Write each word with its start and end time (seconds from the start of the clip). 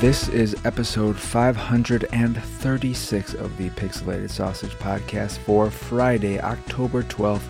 This 0.00 0.28
is 0.28 0.54
episode 0.64 1.16
536 1.16 3.34
of 3.34 3.56
the 3.56 3.68
Pixelated 3.70 4.30
Sausage 4.30 4.78
Podcast 4.78 5.38
for 5.38 5.72
Friday, 5.72 6.40
October 6.40 7.02
12th, 7.02 7.42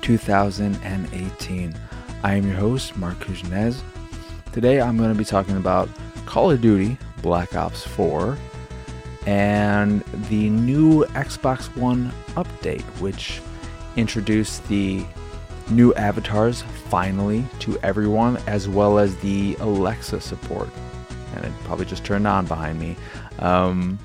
2018. 0.00 1.74
I 2.22 2.34
am 2.34 2.46
your 2.46 2.56
host, 2.56 2.96
Marc 2.96 3.18
Kuznez. 3.18 3.82
Today 4.50 4.80
I'm 4.80 4.96
going 4.96 5.12
to 5.12 5.18
be 5.18 5.26
talking 5.26 5.58
about 5.58 5.90
Call 6.24 6.50
of 6.50 6.62
Duty 6.62 6.96
Black 7.20 7.54
Ops 7.54 7.86
4 7.86 8.38
and 9.26 10.00
the 10.30 10.48
new 10.48 11.04
Xbox 11.08 11.66
One 11.76 12.10
update, 12.28 12.80
which 13.02 13.42
introduced 13.96 14.66
the 14.68 15.04
new 15.68 15.92
avatars 15.96 16.62
finally 16.88 17.44
to 17.58 17.78
everyone, 17.80 18.38
as 18.46 18.70
well 18.70 18.98
as 18.98 19.14
the 19.16 19.54
Alexa 19.60 20.22
support. 20.22 20.70
And 21.34 21.44
it 21.44 21.52
probably 21.64 21.86
just 21.86 22.04
turned 22.04 22.26
on 22.26 22.46
behind 22.46 22.80
me. 22.80 22.96
Um, 23.38 23.98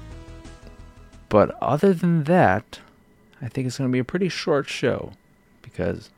but 1.30 1.58
other 1.62 1.94
than 1.94 2.24
that, 2.26 2.80
I 3.42 3.50
think 3.50 3.68
it's 3.68 3.78
going 3.78 3.90
to 3.90 3.94
be 3.94 4.00
a 4.00 4.04
pretty 4.04 4.30
short 4.30 4.70
show 4.70 5.14
because 5.62 6.10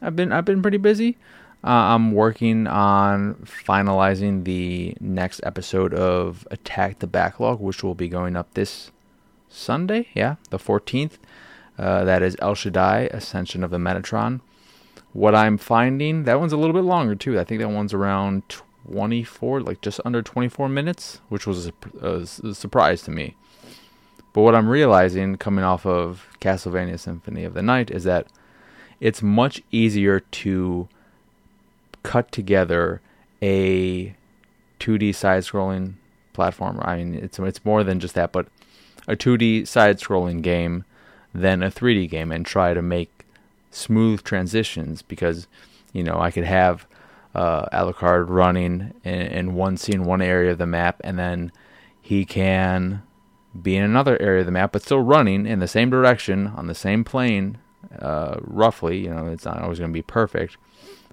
I've 0.00 0.16
been 0.16 0.32
I've 0.32 0.44
been 0.44 0.62
pretty 0.62 0.78
busy. 0.78 1.16
Uh, 1.62 1.94
I'm 1.94 2.12
working 2.12 2.66
on 2.66 3.34
finalizing 3.46 4.44
the 4.44 4.96
next 5.00 5.40
episode 5.44 5.94
of 5.94 6.46
Attack 6.50 6.98
the 6.98 7.06
Backlog, 7.06 7.58
which 7.58 7.82
will 7.82 7.94
be 7.94 8.08
going 8.08 8.36
up 8.36 8.52
this 8.52 8.90
Sunday. 9.48 10.08
Yeah, 10.14 10.36
the 10.50 10.58
14th. 10.58 11.12
Uh, 11.78 12.04
that 12.04 12.22
is 12.22 12.36
El 12.40 12.54
Shaddai 12.54 13.08
Ascension 13.12 13.64
of 13.64 13.70
the 13.70 13.78
Metatron. 13.78 14.40
What 15.14 15.34
I'm 15.34 15.56
finding, 15.56 16.24
that 16.24 16.38
one's 16.38 16.52
a 16.52 16.56
little 16.56 16.74
bit 16.74 16.84
longer 16.84 17.14
too. 17.14 17.38
I 17.40 17.44
think 17.44 17.60
that 17.60 17.70
one's 17.70 17.94
around 17.94 18.42
24, 18.90 19.60
like 19.60 19.80
just 19.80 20.00
under 20.04 20.22
24 20.22 20.68
minutes, 20.68 21.20
which 21.28 21.46
was 21.46 21.66
a, 21.66 21.72
a, 22.00 22.14
a 22.20 22.54
surprise 22.54 23.02
to 23.02 23.10
me. 23.10 23.36
But 24.32 24.42
what 24.42 24.54
I'm 24.54 24.68
realizing 24.68 25.36
coming 25.36 25.64
off 25.64 25.86
of 25.86 26.26
Castlevania 26.40 26.98
Symphony 26.98 27.44
of 27.44 27.54
the 27.54 27.62
Night 27.62 27.90
is 27.90 28.04
that 28.04 28.26
it's 29.00 29.22
much 29.22 29.62
easier 29.70 30.20
to 30.20 30.88
cut 32.02 32.32
together 32.32 33.00
a 33.40 34.14
2D 34.80 35.14
side-scrolling 35.14 35.94
platformer. 36.34 36.86
I 36.86 36.96
mean, 36.98 37.14
it's 37.14 37.38
it's 37.38 37.64
more 37.64 37.84
than 37.84 38.00
just 38.00 38.14
that, 38.14 38.32
but 38.32 38.48
a 39.06 39.16
2D 39.16 39.68
side-scrolling 39.68 40.42
game 40.42 40.84
than 41.32 41.62
a 41.62 41.70
3D 41.70 42.08
game, 42.10 42.32
and 42.32 42.44
try 42.44 42.74
to 42.74 42.82
make 42.82 43.24
smooth 43.70 44.22
transitions 44.22 45.02
because 45.02 45.46
you 45.92 46.02
know 46.02 46.18
I 46.18 46.30
could 46.30 46.44
have 46.44 46.86
uh, 47.34 47.66
Alucard 47.72 48.26
running 48.28 48.94
in, 49.02 49.14
in 49.14 49.54
one 49.54 49.76
scene, 49.76 50.04
one 50.04 50.22
area 50.22 50.52
of 50.52 50.58
the 50.58 50.66
map, 50.66 51.00
and 51.02 51.18
then 51.18 51.52
he 52.00 52.24
can 52.24 53.02
be 53.60 53.76
in 53.76 53.84
another 53.84 54.20
area 54.20 54.40
of 54.40 54.46
the 54.46 54.52
map, 54.52 54.72
but 54.72 54.82
still 54.82 55.00
running 55.00 55.46
in 55.46 55.58
the 55.58 55.68
same 55.68 55.90
direction 55.90 56.48
on 56.48 56.66
the 56.66 56.74
same 56.74 57.04
plane, 57.04 57.58
uh, 57.98 58.36
roughly. 58.40 58.98
You 58.98 59.14
know, 59.14 59.26
it's 59.26 59.44
not 59.44 59.60
always 59.60 59.78
going 59.78 59.90
to 59.90 59.94
be 59.94 60.02
perfect, 60.02 60.56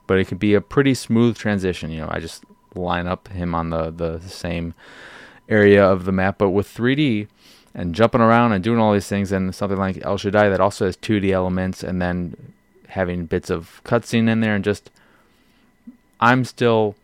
but 0.08 0.20
it 0.20 0.26
could 0.26 0.40
be 0.40 0.54
a 0.54 0.62
pretty 0.62 0.94
smooth 0.94 1.38
transition. 1.38 1.92
You 1.92 2.02
know, 2.02 2.10
I 2.12 2.20
just 2.20 2.44
line 2.76 3.08
up 3.08 3.28
him 3.30 3.54
on 3.54 3.70
the, 3.70 3.92
the 3.92 4.20
same 4.22 4.74
area 5.50 5.86
of 5.86 6.06
the 6.06 6.12
map, 6.12 6.38
but 6.38 6.50
with 6.50 6.74
3D 6.74 7.28
and 7.74 7.96
jumping 7.96 8.22
around 8.22 8.52
and 8.52 8.64
doing 8.64 8.80
all 8.80 8.94
these 8.94 9.08
things, 9.08 9.32
and 9.32 9.54
something 9.56 9.80
like 9.80 10.04
El 10.04 10.18
Shaddai 10.18 10.50
that 10.50 10.60
also 10.60 10.86
has 10.86 10.98
2D 10.98 11.32
elements, 11.32 11.84
and 11.84 12.02
then 12.02 12.54
having 12.90 13.26
bits 13.26 13.50
of 13.50 13.82
cutscene 13.86 14.30
in 14.30 14.42
there, 14.42 14.56
and 14.56 14.64
just 14.64 14.92
I'm 16.22 16.46
still 16.46 16.96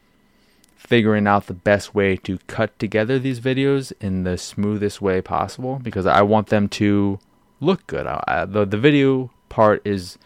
figuring 0.76 1.28
out 1.28 1.48
the 1.48 1.54
best 1.54 1.94
way 1.96 2.16
to 2.16 2.38
cut 2.48 2.78
together 2.80 3.20
these 3.20 3.40
videos 3.40 3.92
in 4.00 4.24
the 4.24 4.38
smoothest 4.38 5.02
way 5.02 5.22
possible 5.22 5.80
because 5.82 6.06
I 6.06 6.22
want 6.22 6.48
them 6.48 6.70
to 6.70 7.20
look 7.60 7.86
good. 7.88 8.06
I, 8.06 8.46
the 8.46 8.66
the 8.66 8.78
video 8.78 9.32
part 9.50 9.82
is 9.86 10.18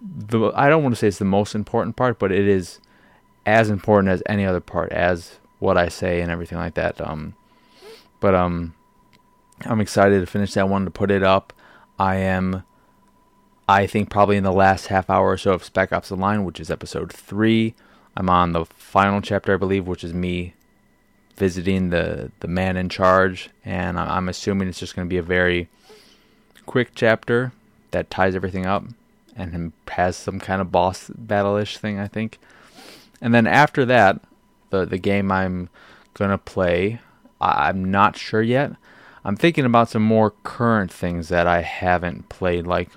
the 0.00 0.50
I 0.54 0.68
don't 0.68 0.82
want 0.82 0.94
to 0.94 0.98
say 0.98 1.08
it's 1.08 1.18
the 1.18 1.24
most 1.24 1.54
important 1.54 1.96
part, 1.96 2.18
but 2.18 2.32
it 2.32 2.48
is 2.48 2.80
as 3.46 3.70
important 3.70 4.08
as 4.08 4.22
any 4.26 4.44
other 4.44 4.60
part, 4.60 4.92
as 4.92 5.38
what 5.58 5.76
I 5.76 5.88
say 5.88 6.20
and 6.20 6.30
everything 6.30 6.58
like 6.58 6.74
that. 6.74 7.00
Um, 7.00 7.34
but 8.20 8.34
um, 8.34 8.74
I'm 9.64 9.80
excited 9.80 10.20
to 10.20 10.26
finish 10.26 10.54
that 10.54 10.68
one 10.68 10.84
to 10.84 10.90
put 10.90 11.10
it 11.10 11.22
up. 11.22 11.52
I 11.98 12.16
am, 12.16 12.64
I 13.68 13.86
think 13.86 14.10
probably 14.10 14.36
in 14.36 14.44
the 14.44 14.52
last 14.52 14.88
half 14.88 15.08
hour 15.08 15.30
or 15.30 15.38
so 15.38 15.52
of 15.52 15.64
Spec 15.64 15.92
Ops: 15.92 16.08
The 16.08 16.16
Line, 16.16 16.44
which 16.44 16.60
is 16.60 16.70
episode 16.70 17.12
three. 17.12 17.74
I'm 18.16 18.28
on 18.28 18.52
the 18.52 18.64
final 18.64 19.20
chapter, 19.22 19.54
I 19.54 19.56
believe, 19.56 19.86
which 19.86 20.04
is 20.04 20.12
me 20.12 20.54
visiting 21.36 21.90
the 21.90 22.30
the 22.40 22.48
man 22.48 22.76
in 22.76 22.88
charge, 22.88 23.50
and 23.64 23.98
I'm 23.98 24.28
assuming 24.28 24.68
it's 24.68 24.80
just 24.80 24.94
going 24.94 25.08
to 25.08 25.10
be 25.10 25.18
a 25.18 25.22
very 25.22 25.68
quick 26.66 26.90
chapter 26.94 27.52
that 27.90 28.10
ties 28.10 28.34
everything 28.34 28.66
up 28.66 28.84
and 29.34 29.72
has 29.88 30.16
some 30.16 30.38
kind 30.38 30.60
of 30.60 30.70
boss 30.70 31.10
battle-ish 31.14 31.78
thing, 31.78 31.98
I 31.98 32.06
think. 32.06 32.38
And 33.20 33.34
then 33.34 33.46
after 33.46 33.84
that, 33.86 34.20
the 34.70 34.84
the 34.84 34.98
game 34.98 35.30
I'm 35.32 35.68
gonna 36.14 36.38
play, 36.38 37.00
I'm 37.40 37.90
not 37.90 38.16
sure 38.16 38.42
yet. 38.42 38.72
I'm 39.24 39.36
thinking 39.36 39.64
about 39.64 39.88
some 39.88 40.02
more 40.02 40.32
current 40.42 40.92
things 40.92 41.28
that 41.28 41.46
I 41.46 41.62
haven't 41.62 42.28
played, 42.28 42.66
like 42.66 42.90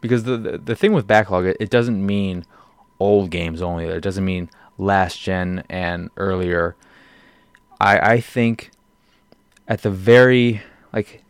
because 0.00 0.24
the 0.24 0.36
the, 0.36 0.58
the 0.58 0.76
thing 0.76 0.92
with 0.92 1.06
backlog, 1.06 1.46
it, 1.46 1.56
it 1.60 1.70
doesn't 1.70 2.04
mean 2.04 2.44
old 3.00 3.30
games 3.30 3.62
only. 3.62 3.84
It 3.84 4.00
doesn't 4.00 4.24
mean 4.24 4.50
last 4.76 5.20
gen 5.20 5.64
and 5.68 6.10
earlier. 6.16 6.76
I 7.80 7.98
I 8.14 8.20
think 8.20 8.70
at 9.66 9.82
the 9.82 9.90
very 9.90 10.62
like 10.92 11.22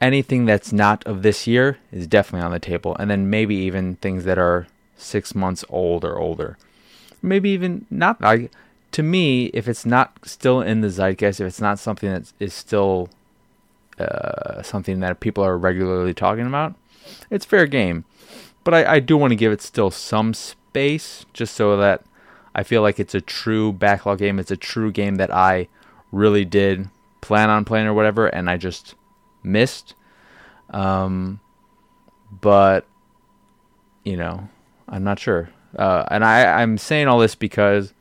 anything 0.00 0.44
that's 0.44 0.72
not 0.72 1.04
of 1.06 1.22
this 1.22 1.46
year 1.46 1.78
is 1.90 2.06
definitely 2.06 2.44
on 2.44 2.52
the 2.52 2.58
table, 2.58 2.96
and 2.98 3.10
then 3.10 3.30
maybe 3.30 3.54
even 3.54 3.96
things 3.96 4.24
that 4.24 4.38
are 4.38 4.66
six 4.96 5.34
months 5.34 5.64
old 5.68 6.04
or 6.04 6.18
older. 6.18 6.58
Maybe 7.22 7.50
even 7.50 7.86
not. 7.90 8.18
I 8.22 8.50
to 8.92 9.02
me, 9.02 9.46
if 9.46 9.68
it's 9.68 9.86
not 9.86 10.12
still 10.24 10.60
in 10.60 10.82
the 10.82 10.90
zeitgeist, 10.90 11.40
if 11.40 11.46
it's 11.46 11.60
not 11.60 11.78
something 11.78 12.10
that 12.10 12.32
is 12.38 12.52
still 12.52 13.08
uh, 13.98 14.62
something 14.62 15.00
that 15.00 15.20
people 15.20 15.44
are 15.44 15.56
regularly 15.56 16.14
talking 16.14 16.46
about, 16.46 16.74
it's 17.30 17.44
fair 17.44 17.66
game. 17.66 18.04
But 18.64 18.74
I, 18.74 18.94
I 18.94 19.00
do 19.00 19.16
want 19.16 19.32
to 19.32 19.36
give 19.36 19.52
it 19.52 19.60
still 19.60 19.90
some 19.90 20.34
space, 20.34 21.26
just 21.32 21.54
so 21.54 21.76
that 21.76 22.04
I 22.54 22.62
feel 22.62 22.82
like 22.82 23.00
it's 23.00 23.14
a 23.14 23.20
true 23.20 23.72
backlog 23.72 24.18
game. 24.18 24.38
It's 24.38 24.50
a 24.50 24.56
true 24.56 24.92
game 24.92 25.16
that 25.16 25.32
I 25.32 25.68
really 26.12 26.44
did 26.44 26.88
plan 27.20 27.50
on 27.50 27.64
playing 27.64 27.86
or 27.86 27.94
whatever, 27.94 28.26
and 28.26 28.48
I 28.48 28.56
just 28.56 28.94
missed. 29.42 29.94
Um, 30.70 31.40
but 32.40 32.86
you 34.04 34.16
know, 34.16 34.48
I'm 34.88 35.04
not 35.04 35.18
sure. 35.18 35.50
Uh, 35.76 36.04
and 36.10 36.24
I, 36.24 36.62
I'm 36.62 36.76
saying 36.76 37.08
all 37.08 37.18
this 37.18 37.34
because 37.34 37.94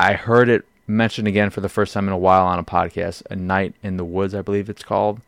I 0.00 0.14
heard 0.14 0.48
it 0.48 0.64
mentioned 0.86 1.28
again 1.28 1.50
for 1.50 1.60
the 1.60 1.68
first 1.68 1.94
time 1.94 2.08
in 2.08 2.12
a 2.12 2.18
while 2.18 2.46
on 2.46 2.58
a 2.58 2.64
podcast, 2.64 3.22
A 3.30 3.36
Night 3.36 3.74
in 3.82 3.96
the 3.96 4.04
Woods, 4.04 4.34
I 4.34 4.42
believe 4.42 4.68
it's 4.68 4.82
called, 4.82 5.20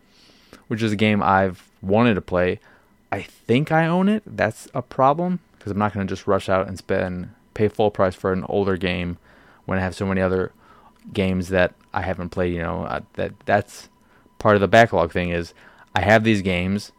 which 0.68 0.82
is 0.82 0.92
a 0.92 0.96
game 0.96 1.22
I've 1.22 1.70
wanted 1.86 2.14
to 2.14 2.20
play. 2.20 2.60
I 3.12 3.22
think 3.22 3.70
I 3.70 3.86
own 3.86 4.08
it. 4.08 4.22
That's 4.26 4.68
a 4.74 4.82
problem 4.82 5.40
because 5.58 5.72
I'm 5.72 5.78
not 5.78 5.94
going 5.94 6.06
to 6.06 6.12
just 6.12 6.26
rush 6.26 6.48
out 6.48 6.68
and 6.68 6.76
spend 6.78 7.30
pay 7.54 7.68
full 7.68 7.90
price 7.90 8.14
for 8.14 8.32
an 8.32 8.44
older 8.48 8.76
game 8.76 9.18
when 9.64 9.78
I 9.78 9.82
have 9.82 9.94
so 9.94 10.06
many 10.06 10.20
other 10.20 10.52
games 11.12 11.48
that 11.48 11.74
I 11.92 12.02
haven't 12.02 12.30
played. 12.30 12.54
You 12.54 12.62
know, 12.62 12.84
uh, 12.84 13.00
that 13.14 13.32
that's 13.46 13.88
part 14.38 14.54
of 14.54 14.60
the 14.60 14.68
backlog 14.68 15.12
thing 15.12 15.30
is 15.30 15.54
I 15.94 16.02
have 16.02 16.24
these 16.24 16.42
games. 16.42 16.92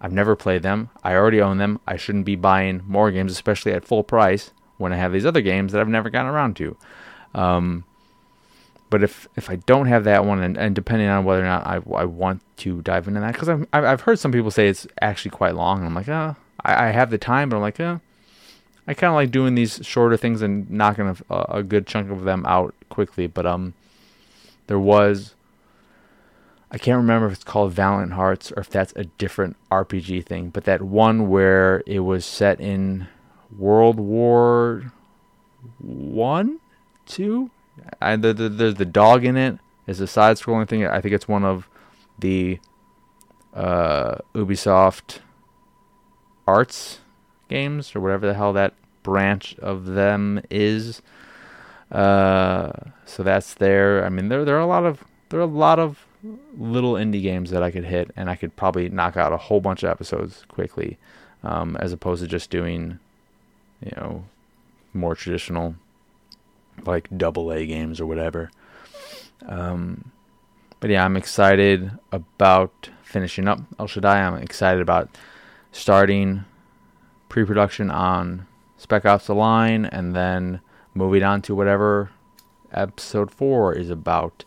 I've 0.00 0.12
never 0.12 0.34
played 0.34 0.62
them. 0.62 0.90
I 1.04 1.14
already 1.14 1.40
own 1.40 1.58
them. 1.58 1.78
I 1.86 1.96
shouldn't 1.96 2.24
be 2.24 2.34
buying 2.34 2.82
more 2.86 3.10
games, 3.12 3.30
especially 3.30 3.72
at 3.72 3.84
full 3.84 4.02
price, 4.02 4.50
when 4.76 4.92
I 4.92 4.96
have 4.96 5.12
these 5.12 5.26
other 5.26 5.42
games 5.42 5.72
that 5.72 5.80
I've 5.80 5.88
never 5.88 6.10
gotten 6.10 6.30
around 6.30 6.56
to. 6.56 6.76
Um, 7.34 7.84
but 8.92 9.02
if 9.02 9.26
if 9.36 9.48
I 9.48 9.56
don't 9.56 9.86
have 9.86 10.04
that 10.04 10.26
one, 10.26 10.42
and, 10.42 10.58
and 10.58 10.74
depending 10.74 11.08
on 11.08 11.24
whether 11.24 11.40
or 11.40 11.46
not 11.46 11.66
I, 11.66 11.76
I 11.94 12.04
want 12.04 12.42
to 12.58 12.82
dive 12.82 13.08
into 13.08 13.20
that, 13.20 13.32
because 13.32 13.48
I've 13.48 13.66
I've 13.72 14.02
heard 14.02 14.18
some 14.18 14.32
people 14.32 14.50
say 14.50 14.68
it's 14.68 14.86
actually 15.00 15.30
quite 15.30 15.54
long, 15.54 15.78
and 15.78 15.86
I'm 15.86 15.94
like, 15.94 16.10
oh, 16.10 16.36
I, 16.62 16.88
I 16.88 16.90
have 16.90 17.08
the 17.08 17.16
time, 17.16 17.48
but 17.48 17.56
I'm 17.56 17.62
like, 17.62 17.80
oh, 17.80 18.02
I 18.86 18.92
kind 18.92 19.10
of 19.10 19.14
like 19.14 19.30
doing 19.30 19.54
these 19.54 19.80
shorter 19.82 20.18
things 20.18 20.42
and 20.42 20.70
knocking 20.70 21.16
a, 21.30 21.36
a 21.48 21.62
good 21.62 21.86
chunk 21.86 22.10
of 22.10 22.24
them 22.24 22.44
out 22.44 22.74
quickly. 22.90 23.26
But 23.26 23.46
um, 23.46 23.72
there 24.66 24.78
was 24.78 25.36
I 26.70 26.76
can't 26.76 26.98
remember 26.98 27.28
if 27.28 27.32
it's 27.32 27.44
called 27.44 27.72
Valiant 27.72 28.12
Hearts 28.12 28.52
or 28.52 28.60
if 28.60 28.68
that's 28.68 28.92
a 28.94 29.04
different 29.04 29.56
RPG 29.70 30.26
thing, 30.26 30.50
but 30.50 30.64
that 30.64 30.82
one 30.82 31.30
where 31.30 31.82
it 31.86 32.00
was 32.00 32.26
set 32.26 32.60
in 32.60 33.08
World 33.56 33.98
War 33.98 34.92
One, 35.78 36.60
two. 37.06 37.50
I 38.00 38.16
the, 38.16 38.32
the, 38.32 38.48
there's 38.48 38.74
the 38.76 38.84
dog 38.84 39.24
in 39.24 39.36
it. 39.36 39.58
It's 39.86 40.00
a 40.00 40.06
side-scrolling 40.06 40.68
thing. 40.68 40.86
I 40.86 41.00
think 41.00 41.14
it's 41.14 41.28
one 41.28 41.44
of 41.44 41.68
the 42.18 42.60
uh, 43.54 44.16
Ubisoft 44.34 45.18
Arts 46.46 47.00
games 47.48 47.94
or 47.94 48.00
whatever 48.00 48.26
the 48.26 48.34
hell 48.34 48.52
that 48.52 48.74
branch 49.02 49.56
of 49.58 49.86
them 49.86 50.40
is. 50.50 51.02
Uh, 51.90 52.72
so 53.04 53.22
that's 53.22 53.54
there. 53.54 54.04
I 54.04 54.08
mean, 54.08 54.28
there 54.28 54.44
there 54.44 54.56
are 54.56 54.60
a 54.60 54.66
lot 54.66 54.84
of 54.84 55.04
there 55.28 55.40
are 55.40 55.42
a 55.42 55.46
lot 55.46 55.78
of 55.78 56.06
little 56.56 56.94
indie 56.94 57.22
games 57.22 57.50
that 57.50 57.62
I 57.62 57.70
could 57.70 57.84
hit, 57.84 58.10
and 58.16 58.30
I 58.30 58.36
could 58.36 58.56
probably 58.56 58.88
knock 58.88 59.16
out 59.16 59.32
a 59.32 59.36
whole 59.36 59.60
bunch 59.60 59.82
of 59.82 59.90
episodes 59.90 60.44
quickly, 60.48 60.96
um, 61.42 61.76
as 61.80 61.92
opposed 61.92 62.22
to 62.22 62.28
just 62.28 62.48
doing, 62.48 62.98
you 63.84 63.92
know, 63.96 64.24
more 64.94 65.14
traditional, 65.14 65.74
like 66.84 67.08
double 67.16 67.52
A 67.52 67.66
games 67.66 68.00
or 68.00 68.06
whatever. 68.06 68.50
Um, 69.46 70.10
but 70.80 70.90
yeah, 70.90 71.04
I'm 71.04 71.16
excited 71.16 71.90
about 72.10 72.90
finishing 73.02 73.48
up 73.48 73.60
El 73.78 73.86
Shaddai. 73.86 74.22
I'm 74.22 74.42
excited 74.42 74.80
about 74.80 75.10
starting 75.70 76.44
pre-production 77.28 77.90
on 77.90 78.46
Spec 78.78 79.04
Ops: 79.06 79.26
The 79.26 79.34
Line, 79.34 79.84
and 79.84 80.14
then 80.14 80.60
moving 80.94 81.22
on 81.22 81.42
to 81.42 81.54
whatever 81.54 82.10
episode 82.72 83.30
four 83.30 83.72
is 83.74 83.90
about. 83.90 84.44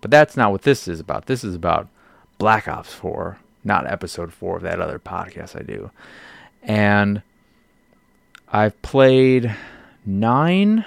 But 0.00 0.10
that's 0.10 0.36
not 0.36 0.52
what 0.52 0.62
this 0.62 0.86
is 0.86 1.00
about. 1.00 1.26
This 1.26 1.44
is 1.44 1.54
about 1.54 1.88
Black 2.38 2.68
Ops 2.68 2.92
4, 2.92 3.38
not 3.62 3.90
episode 3.90 4.32
4 4.32 4.56
of 4.58 4.62
that 4.62 4.80
other 4.80 4.98
podcast 4.98 5.58
I 5.58 5.62
do. 5.62 5.90
And 6.62 7.22
I've 8.52 8.80
played 8.82 9.54
nine, 10.04 10.84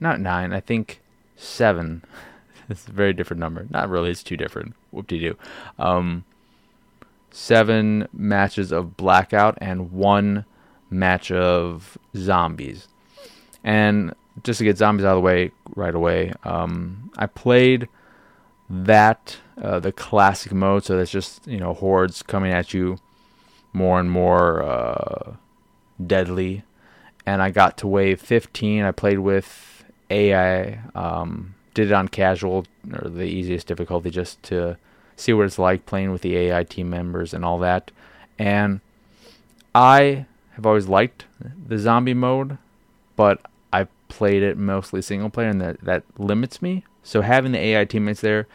not 0.00 0.20
nine, 0.20 0.52
I 0.52 0.60
think 0.60 1.00
seven. 1.36 2.04
it's 2.68 2.86
a 2.86 2.92
very 2.92 3.12
different 3.12 3.40
number. 3.40 3.66
Not 3.70 3.88
really, 3.88 4.10
it's 4.10 4.22
too 4.22 4.36
different. 4.36 4.74
Whoop 4.90 5.06
de 5.06 5.18
doo. 5.18 5.36
Um, 5.78 6.24
seven 7.30 8.08
matches 8.12 8.72
of 8.72 8.96
Blackout 8.96 9.58
and 9.60 9.92
one 9.92 10.44
match 10.90 11.30
of 11.30 11.98
Zombies. 12.16 12.88
And 13.64 14.14
just 14.44 14.58
to 14.58 14.64
get 14.64 14.78
zombies 14.78 15.04
out 15.04 15.16
of 15.16 15.16
the 15.16 15.26
way 15.26 15.50
right 15.74 15.94
away, 15.94 16.32
um, 16.44 17.10
I 17.16 17.26
played 17.26 17.88
that 18.70 19.38
uh, 19.60 19.80
the 19.80 19.92
classic 19.92 20.52
mode, 20.52 20.84
so 20.84 20.96
that's 20.96 21.10
just 21.10 21.46
you 21.46 21.58
know 21.58 21.74
hordes 21.74 22.22
coming 22.22 22.52
at 22.52 22.72
you 22.72 22.98
more 23.72 23.98
and 23.98 24.10
more 24.10 24.62
uh, 24.62 25.34
deadly. 26.04 26.62
And 27.26 27.42
I 27.42 27.50
got 27.50 27.76
to 27.78 27.86
wave 27.86 28.20
15. 28.22 28.84
I 28.84 28.90
played 28.92 29.18
with 29.18 29.77
AI. 30.10 30.80
Um, 30.94 31.54
did 31.74 31.90
it 31.90 31.94
on 31.94 32.08
casual 32.08 32.66
or 32.92 33.08
the 33.08 33.24
easiest 33.24 33.68
difficulty 33.68 34.10
just 34.10 34.42
to 34.42 34.76
see 35.14 35.32
what 35.32 35.46
it's 35.46 35.58
like 35.58 35.86
playing 35.86 36.10
with 36.10 36.22
the 36.22 36.36
AI 36.36 36.64
team 36.64 36.90
members 36.90 37.34
and 37.34 37.44
all 37.44 37.58
that. 37.58 37.90
And 38.38 38.80
I 39.74 40.26
have 40.52 40.66
always 40.66 40.88
liked 40.88 41.26
the 41.68 41.78
zombie 41.78 42.14
mode, 42.14 42.58
but 43.14 43.40
I 43.72 43.86
played 44.08 44.42
it 44.42 44.56
mostly 44.56 45.02
single 45.02 45.30
player, 45.30 45.48
and 45.48 45.60
that 45.60 45.80
that 45.82 46.04
limits 46.18 46.62
me. 46.62 46.84
So 47.02 47.20
having 47.22 47.52
the 47.52 47.58
AI 47.58 47.84
teammates 47.84 48.20
there 48.20 48.46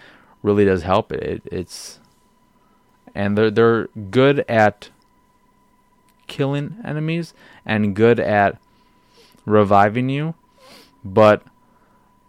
really 0.41 0.65
does 0.65 0.83
help. 0.83 1.11
It, 1.11 1.41
it's 1.45 1.99
and 3.15 3.37
they're 3.37 3.51
they're 3.51 3.87
good 4.11 4.43
at 4.49 4.89
killing 6.27 6.77
enemies 6.83 7.33
and 7.65 7.95
good 7.95 8.19
at 8.19 8.57
reviving 9.45 10.09
you, 10.09 10.33
but 11.03 11.43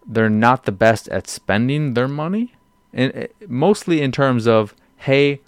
they're 0.07 0.31
not 0.31 0.65
the 0.65 0.73
best 0.73 1.09
at 1.09 1.29
spending 1.29 1.95
their 1.95 2.09
money. 2.09 2.55
And 2.93 3.29
mostly 3.49 4.01
in 4.03 4.13
terms 4.13 4.47
of, 4.47 4.75
hey, 4.99 5.41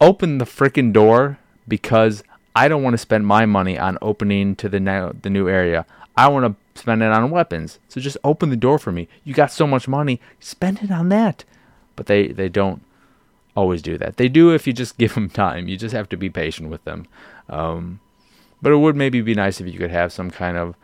open 0.00 0.38
the 0.38 0.44
freaking 0.44 0.92
door 0.92 1.38
because 1.66 2.22
I 2.54 2.68
don't 2.68 2.82
want 2.82 2.94
to 2.94 2.98
spend 2.98 3.26
my 3.26 3.46
money 3.46 3.78
on 3.78 3.98
opening 4.02 4.54
to 4.56 4.68
the 4.68 4.80
new, 4.80 5.12
the 5.20 5.30
new 5.30 5.48
area. 5.48 5.86
I 6.16 6.28
want 6.28 6.46
to 6.46 6.80
spend 6.80 7.02
it 7.02 7.10
on 7.10 7.30
weapons. 7.30 7.78
So 7.88 8.00
just 8.00 8.16
open 8.22 8.50
the 8.50 8.56
door 8.56 8.78
for 8.78 8.92
me. 8.92 9.08
You 9.24 9.34
got 9.34 9.50
so 9.50 9.66
much 9.66 9.88
money, 9.88 10.20
spend 10.40 10.82
it 10.82 10.90
on 10.90 11.08
that. 11.08 11.44
But 11.96 12.06
they, 12.06 12.28
they 12.28 12.48
don't 12.48 12.82
always 13.56 13.82
do 13.82 13.96
that. 13.98 14.16
They 14.16 14.28
do 14.28 14.50
if 14.50 14.66
you 14.66 14.72
just 14.72 14.98
give 14.98 15.14
them 15.14 15.30
time. 15.30 15.68
You 15.68 15.76
just 15.76 15.94
have 15.94 16.08
to 16.10 16.16
be 16.16 16.30
patient 16.30 16.70
with 16.70 16.84
them. 16.84 17.06
Um, 17.48 18.00
but 18.62 18.72
it 18.72 18.76
would 18.76 18.96
maybe 18.96 19.20
be 19.20 19.34
nice 19.34 19.60
if 19.60 19.66
you 19.66 19.78
could 19.78 19.90
have 19.90 20.12
some 20.12 20.30
kind 20.30 20.56
of 20.56 20.74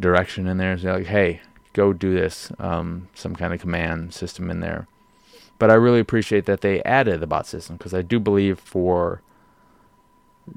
direction 0.00 0.46
in 0.46 0.58
there. 0.58 0.78
So 0.78 0.92
like, 0.92 1.06
hey, 1.06 1.40
go 1.72 1.92
do 1.92 2.14
this. 2.14 2.50
Um, 2.58 3.08
some 3.14 3.36
kind 3.36 3.52
of 3.54 3.60
command 3.60 4.14
system 4.14 4.50
in 4.50 4.60
there. 4.60 4.86
But 5.58 5.70
I 5.70 5.74
really 5.74 6.00
appreciate 6.00 6.46
that 6.46 6.60
they 6.60 6.82
added 6.82 7.20
the 7.20 7.26
bot 7.26 7.46
system 7.46 7.76
because 7.76 7.94
I 7.94 8.02
do 8.02 8.20
believe 8.20 8.58
for 8.58 9.22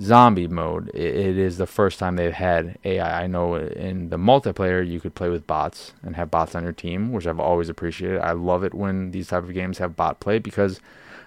zombie 0.02 0.48
mode, 0.48 0.90
it, 0.90 1.16
it 1.16 1.38
is 1.38 1.58
the 1.58 1.66
first 1.66 2.00
time 2.00 2.16
they've 2.16 2.34
had 2.34 2.78
AI. 2.84 3.24
I 3.24 3.28
know 3.28 3.56
in 3.56 4.10
the 4.10 4.18
multiplayer 4.18 4.86
you 4.86 5.00
could 5.00 5.16
play 5.16 5.30
with 5.30 5.48
bots 5.48 5.94
and 6.04 6.16
have 6.16 6.30
bots 6.30 6.54
on 6.54 6.64
your 6.64 6.74
team, 6.74 7.14
which 7.14 7.26
I've 7.26 7.40
always 7.40 7.70
appreciated. 7.70 8.20
I 8.20 8.34
love 8.34 8.64
it 8.64 8.74
when 8.74 9.12
these 9.12 9.30
type 9.30 9.44
of 9.44 9.54
games 9.54 9.78
have 9.78 9.96
bot 9.96 10.20
play 10.20 10.38
because 10.38 10.82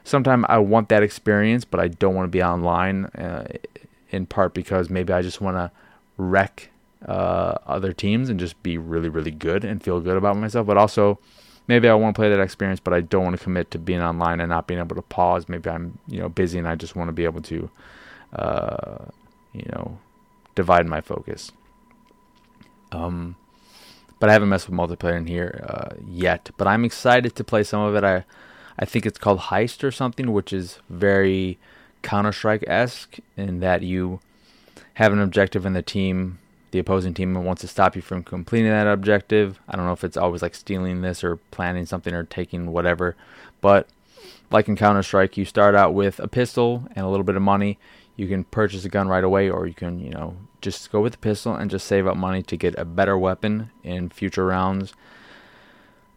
sometimes 0.05 0.45
I 0.49 0.59
want 0.59 0.91
that 0.91 1.03
experience, 1.03 1.65
but 1.65 1.81
I 1.81 1.89
don't 1.89 2.15
want 2.15 2.27
to 2.27 2.31
be 2.31 2.43
online. 2.43 3.07
Uh, 3.07 3.47
in 4.13 4.27
part 4.27 4.55
because 4.55 4.91
maybe 4.91 5.13
I 5.13 5.23
just 5.23 5.41
want 5.41 5.57
to 5.57 5.73
wreck 6.17 6.71
uh, 7.07 7.59
other 7.67 7.93
teams 7.93 8.29
and 8.29 8.39
just 8.39 8.63
be 8.63 8.79
really, 8.79 9.09
really 9.09 9.31
good 9.31 9.65
and 9.65 9.83
feel 9.83 10.01
good 10.01 10.17
about 10.17 10.37
myself. 10.37 10.67
But 10.67 10.77
also, 10.77 11.19
maybe 11.69 11.89
I 11.89 11.95
want 11.95 12.15
to 12.15 12.19
play 12.19 12.31
that 12.31 12.41
experience, 12.41 12.81
but 12.81 12.95
I 12.95 13.01
don't 13.01 13.25
want 13.25 13.37
to 13.37 13.43
commit 13.43 13.71
to 13.73 13.79
being 13.79 14.01
online 14.01 14.41
and 14.41 14.49
not 14.49 14.67
being 14.67 14.81
able 14.81 14.97
to 14.97 15.03
pause. 15.03 15.49
Maybe 15.49 15.69
I'm 15.71 15.99
you 16.09 16.21
know 16.21 16.29
busy 16.29 16.59
and 16.59 16.69
I 16.69 16.75
just 16.75 16.97
want 16.97 17.09
to 17.09 17.13
be 17.13 17.25
able 17.25 17.43
to 17.43 17.71
uh, 18.33 19.05
you 19.53 19.67
know, 19.73 19.99
divide 20.55 20.87
my 20.87 21.01
focus. 21.01 21.53
Um, 22.91 23.37
but 24.19 24.31
I 24.31 24.33
haven't 24.33 24.49
messed 24.49 24.69
with 24.69 24.79
multiplayer 24.79 25.17
in 25.17 25.27
here 25.27 25.65
uh, 25.69 25.95
yet. 26.07 26.51
But 26.57 26.69
I'm 26.69 26.85
excited 26.85 27.35
to 27.37 27.45
play 27.45 27.63
some 27.63 27.83
of 27.83 27.95
it. 27.95 28.05
I, 28.05 28.25
I 28.79 28.85
think 28.85 29.05
it's 29.05 29.19
called 29.19 29.41
Heist 29.41 29.85
or 29.85 29.91
something, 29.91 30.33
which 30.33 30.53
is 30.53 30.79
very 30.89 31.59
Counter 32.03 32.33
Strike 32.33 32.65
esque 32.67 33.19
in 33.37 33.61
that 33.61 33.83
you 33.83 34.21
have 34.95 35.13
an 35.13 35.21
objective 35.21 35.67
in 35.67 35.73
the 35.73 35.83
team, 35.83 36.39
the 36.73 36.79
opposing 36.79 37.15
team 37.15 37.35
wants 37.45 37.61
to 37.63 37.69
stop 37.69 37.95
you 37.97 38.03
from 38.03 38.25
completing 38.25 38.71
that 38.71 38.87
objective. 38.87 39.61
I 39.69 39.77
don't 39.77 39.87
know 39.87 39.93
if 39.93 40.05
it's 40.05 40.17
always 40.17 40.43
like 40.43 40.55
stealing 40.55 41.01
this 41.01 41.23
or 41.23 41.37
planning 41.37 41.87
something 41.87 42.13
or 42.13 42.25
taking 42.25 42.73
whatever, 42.73 43.17
but 43.61 43.89
like 44.51 44.69
in 44.69 44.77
Counter 44.77 45.03
Strike, 45.03 45.37
you 45.37 45.45
start 45.45 45.75
out 45.75 45.95
with 45.95 46.19
a 46.19 46.29
pistol 46.29 46.87
and 46.97 47.07
a 47.07 47.09
little 47.09 47.25
bit 47.25 47.37
of 47.37 47.43
money 47.43 47.79
you 48.17 48.29
can 48.29 48.45
purchase 48.45 48.85
a 48.85 48.89
gun 48.89 49.09
right 49.09 49.25
away, 49.25 49.49
or 49.49 49.67
you 49.67 49.75
can, 49.75 49.99
you 49.99 50.11
know, 50.11 50.37
just 50.61 50.93
go 50.93 51.01
with 51.01 51.13
the 51.13 51.19
pistol 51.19 51.55
and 51.55 51.71
just 51.71 51.87
save 51.87 52.07
up 52.07 52.17
money 52.17 52.43
to 52.43 52.57
get 52.57 52.79
a 52.79 52.85
better 52.85 53.17
weapon 53.17 53.71
in 53.83 54.11
future 54.11 54.47
rounds. 54.47 54.93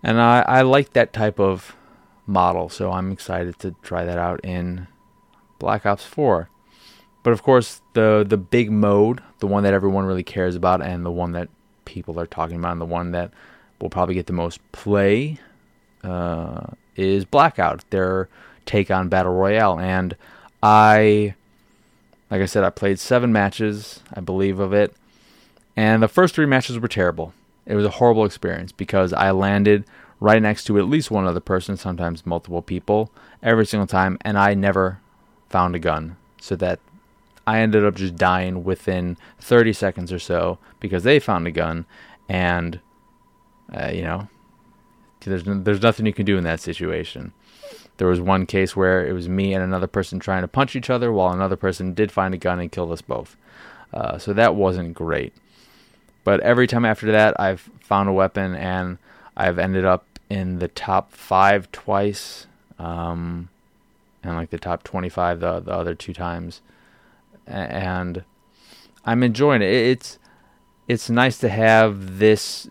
And 0.03 0.22
I, 0.22 0.41
I 0.41 0.62
like 0.62 0.94
that 0.94 1.13
type 1.13 1.39
of 1.39 1.75
model, 2.27 2.70
so 2.70 2.91
I'm 2.91 3.12
excited 3.12 3.60
to 3.60 3.75
try 3.82 4.03
that 4.03 4.18
out 4.18 4.41
in 4.44 4.88
Black 5.58 5.86
Ops 5.86 6.06
4. 6.06 6.50
But 7.24 7.34
of 7.34 7.41
course, 7.41 7.82
the 7.94 8.24
the 8.27 8.38
big 8.38 8.72
mode, 8.72 9.24
the 9.46 9.52
one 9.52 9.64
that 9.64 9.74
everyone 9.74 10.06
really 10.06 10.24
cares 10.24 10.56
about, 10.56 10.82
and 10.82 11.06
the 11.06 11.12
one 11.12 11.34
that 11.34 11.50
people 11.86 12.20
are 12.20 12.25
talking 12.25 12.56
about, 12.58 12.72
and 12.72 12.82
the 12.82 12.86
one 12.86 13.12
that 13.12 13.30
will 13.80 13.92
probably 13.92 14.16
get 14.16 14.25
the 14.25 14.34
most 14.34 14.60
play, 14.72 15.40
uh, 16.04 16.66
is 16.96 17.25
Blackout, 17.25 17.88
their 17.92 18.28
take 18.66 18.90
on 18.90 19.08
Battle 19.08 19.34
Royale. 19.34 19.80
And 19.80 20.16
I 20.64 21.36
like 22.32 22.42
I 22.42 22.46
said, 22.46 22.64
I 22.64 22.72
played 22.72 23.00
seven 23.00 23.32
matches, 23.32 24.02
I 24.14 24.20
believe, 24.20 24.60
of 24.60 24.74
it. 24.74 24.94
And 25.75 26.02
the 26.02 26.08
first 26.08 26.34
three 26.34 26.48
matches 26.48 26.80
were 26.80 26.88
terrible. 26.88 27.34
It 27.68 27.75
was 27.75 27.86
a 27.86 27.92
horrible 27.92 28.25
experience 28.25 28.72
because 28.72 29.14
I 29.14 29.30
landed 29.30 29.86
right 30.20 30.42
next 30.42 30.64
to 30.66 30.80
at 30.80 30.88
least 30.88 31.12
one 31.12 31.28
other 31.28 31.40
person, 31.40 31.78
sometimes 31.78 32.25
multiple 32.25 32.64
people, 32.64 33.12
every 33.44 33.66
single 33.66 33.86
time, 33.86 34.18
and 34.22 34.40
I 34.40 34.56
never 34.56 35.00
found 35.50 35.75
a 35.75 35.80
gun. 35.80 36.18
So 36.42 36.56
that 36.56 36.80
I 37.48 37.60
ended 37.60 37.86
up 37.86 37.96
just 37.96 38.16
dying 38.16 38.64
within 38.64 39.18
30 39.40 39.74
seconds 39.74 40.12
or 40.12 40.20
so 40.20 40.58
because 40.80 41.04
they 41.04 41.20
found 41.20 41.48
a 41.48 41.52
gun, 41.52 41.86
and, 42.28 42.80
uh, 43.74 43.92
you 43.94 44.02
know, 44.02 44.28
there's, 45.22 45.44
there's 45.46 45.82
nothing 45.82 46.06
you 46.06 46.14
can 46.14 46.25
do 46.25 46.38
in 46.38 46.44
that 46.44 46.60
situation. 46.60 47.34
There 47.98 48.08
was 48.08 48.20
one 48.20 48.46
case 48.46 48.75
where 48.75 49.06
it 49.06 49.14
was 49.14 49.30
me 49.30 49.54
and 49.54 49.64
another 49.64 49.88
person 49.88 50.20
trying 50.20 50.42
to 50.42 50.48
punch 50.48 50.75
each 50.75 50.90
other 50.90 51.12
while 51.12 51.34
another 51.34 51.56
person 51.56 51.94
did 51.94 52.12
find 52.12 52.34
a 52.34 52.38
gun 52.38 52.60
and 52.60 52.72
killed 52.72 52.92
us 52.92 53.02
both. 53.02 53.38
Uh, 53.94 54.18
so 54.18 54.34
that 54.34 54.56
wasn't 54.56 54.94
great. 54.94 55.34
But 56.24 56.42
every 56.42 56.68
time 56.68 56.86
after 56.86 57.12
that, 57.12 57.40
I've 57.40 57.70
found 57.80 58.10
a 58.10 58.14
weapon 58.14 58.56
and 58.56 58.98
I've 59.38 59.60
ended 59.60 59.86
up 59.86 60.06
in 60.30 60.60
the 60.60 60.68
top 60.68 61.14
five 61.14 61.72
twice, 61.72 62.48
um, 62.80 63.50
and 64.24 64.36
like 64.36 64.50
the 64.50 64.58
top 64.58 64.84
25 64.84 65.40
the, 65.40 65.60
the 65.60 65.72
other 65.72 65.94
two 65.94 66.14
times. 66.14 66.62
And 67.48 68.24
I'm 69.06 69.24
enjoying 69.24 69.62
it. 69.62 69.72
It's 69.72 70.20
it's 70.88 71.10
nice 71.10 71.38
to 71.40 71.50
have 71.50 72.20
this 72.20 72.70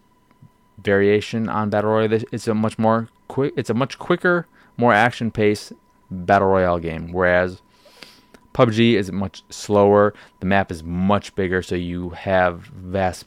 variation 0.83 1.49
on 1.49 1.71
battle 1.71 1.91
royale. 1.91 2.21
It's 2.31 2.49
a 2.49 2.55
much 2.55 2.79
more 2.79 3.09
quick. 3.29 3.55
It's 3.57 3.71
a 3.71 3.75
much 3.75 3.99
quicker 3.99 4.47
more 4.77 4.93
action 4.93 5.31
paced 5.31 5.73
battle 6.11 6.49
royale 6.49 6.79
game. 6.79 7.13
Whereas 7.13 7.61
PUBG 8.53 8.95
is 8.95 9.11
much 9.11 9.43
slower. 9.51 10.15
The 10.41 10.47
map 10.47 10.71
is 10.71 10.83
much 10.83 11.35
bigger, 11.35 11.63
so 11.63 11.75
you 11.75 12.11
have 12.11 12.63
vast 12.63 13.27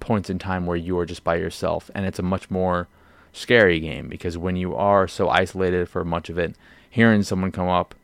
points 0.00 0.30
in 0.30 0.38
time 0.38 0.66
where 0.66 0.76
you 0.76 0.98
are 0.98 1.06
just 1.06 1.22
by 1.22 1.36
yourself, 1.36 1.90
and 1.94 2.04
it's 2.06 2.18
a 2.18 2.24
much 2.24 2.50
more 2.50 2.88
scary 3.32 3.80
game 3.80 4.08
because 4.08 4.36
when 4.36 4.56
you 4.56 4.74
are 4.74 5.08
so 5.08 5.28
isolated 5.28 5.88
for 5.88 6.04
much 6.04 6.28
of 6.28 6.38
it, 6.38 6.56
hearing 6.90 7.22
someone 7.22 7.52
come 7.52 7.68
up, 7.68 7.94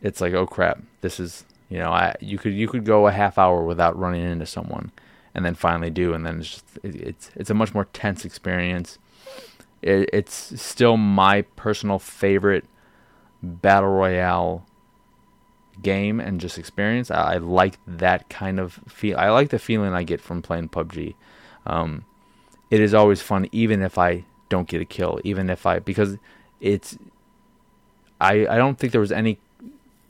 it's 0.00 0.20
like, 0.20 0.32
oh 0.32 0.46
crap, 0.46 0.82
this 1.02 1.20
is 1.20 1.44
you 1.68 1.78
know, 1.78 1.90
I 1.90 2.14
you 2.20 2.38
could 2.38 2.54
you 2.54 2.68
could 2.68 2.84
go 2.84 3.06
a 3.06 3.12
half 3.12 3.38
hour 3.38 3.62
without 3.62 3.98
running 3.98 4.24
into 4.24 4.46
someone, 4.46 4.90
and 5.34 5.44
then 5.44 5.54
finally 5.54 5.90
do, 5.90 6.14
and 6.14 6.24
then 6.24 6.40
it's 6.40 6.50
just 6.50 6.64
it, 6.82 6.96
it's 6.96 7.30
it's 7.36 7.50
a 7.50 7.54
much 7.54 7.74
more 7.74 7.86
tense 7.86 8.24
experience. 8.24 8.98
It, 9.82 10.08
it's 10.12 10.60
still 10.60 10.96
my 10.96 11.42
personal 11.42 11.98
favorite 11.98 12.64
battle 13.42 13.90
royale 13.90 14.66
game 15.82 16.20
and 16.20 16.40
just 16.40 16.58
experience. 16.58 17.10
I, 17.10 17.34
I, 17.34 17.36
like 17.36 17.78
that 17.86 18.28
kind 18.28 18.58
of 18.58 18.80
feel. 18.88 19.18
I 19.18 19.28
like 19.28 19.50
the 19.50 19.58
feeling 19.58 19.92
I 19.92 20.02
get 20.02 20.20
from 20.20 20.42
playing 20.42 20.70
PUBG. 20.70 21.14
Um, 21.66 22.04
it 22.70 22.80
is 22.80 22.94
always 22.94 23.22
fun, 23.22 23.46
even 23.52 23.82
if 23.82 23.98
I 23.98 24.24
don't 24.48 24.66
get 24.66 24.80
a 24.80 24.86
kill, 24.86 25.20
even 25.22 25.50
if 25.50 25.66
I 25.66 25.78
because 25.78 26.16
it's. 26.60 26.98
I 28.20 28.46
I 28.46 28.56
don't 28.56 28.78
think 28.78 28.92
there 28.92 29.00
was 29.00 29.12
any 29.12 29.38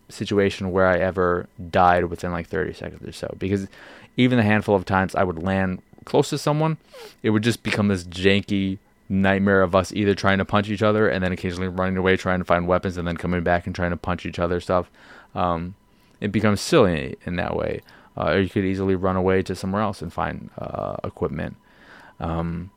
situation 0.08 0.72
where 0.72 0.86
I 0.86 0.98
ever 0.98 1.48
died 1.70 2.04
within 2.04 2.32
like 2.32 2.48
30 2.48 2.72
seconds 2.72 3.06
or 3.06 3.12
so 3.12 3.34
because 3.38 3.68
even 4.16 4.38
the 4.38 4.44
handful 4.44 4.74
of 4.74 4.84
times 4.84 5.14
I 5.14 5.24
would 5.24 5.42
land 5.42 5.82
close 6.04 6.30
to 6.30 6.38
someone, 6.38 6.78
it 7.22 7.30
would 7.30 7.42
just 7.42 7.62
become 7.62 7.88
this 7.88 8.04
janky 8.04 8.78
nightmare 9.08 9.62
of 9.62 9.74
us 9.74 9.92
either 9.92 10.14
trying 10.14 10.38
to 10.38 10.44
punch 10.44 10.68
each 10.68 10.82
other 10.82 11.08
and 11.08 11.22
then 11.24 11.32
occasionally 11.32 11.68
running 11.68 11.96
away 11.96 12.16
trying 12.16 12.38
to 12.38 12.44
find 12.44 12.66
weapons 12.66 12.96
and 12.96 13.06
then 13.06 13.16
coming 13.16 13.42
back 13.42 13.66
and 13.66 13.74
trying 13.74 13.90
to 13.90 13.96
punch 13.96 14.26
each 14.26 14.38
other 14.38 14.60
stuff. 14.60 14.90
Um, 15.34 15.74
it 16.20 16.32
becomes 16.32 16.60
silly 16.60 17.16
in 17.24 17.36
that 17.36 17.56
way. 17.56 17.82
Uh, 18.16 18.32
or 18.32 18.40
you 18.40 18.48
could 18.48 18.64
easily 18.64 18.96
run 18.96 19.14
away 19.14 19.42
to 19.42 19.54
somewhere 19.54 19.80
else 19.80 20.02
and 20.02 20.12
find 20.12 20.50
uh, 20.58 20.96
equipment. 21.04 21.56
Um, 22.18 22.70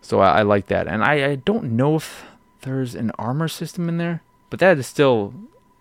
so 0.00 0.20
I, 0.20 0.38
I, 0.38 0.42
like 0.42 0.68
that, 0.68 0.86
and 0.86 1.02
I, 1.02 1.30
I 1.30 1.34
don't 1.34 1.72
know 1.72 1.96
if 1.96 2.24
there's 2.60 2.94
an 2.94 3.10
armor 3.18 3.48
system 3.48 3.88
in 3.88 3.98
there, 3.98 4.22
but 4.50 4.60
that 4.60 4.78
is 4.78 4.86
still 4.86 5.34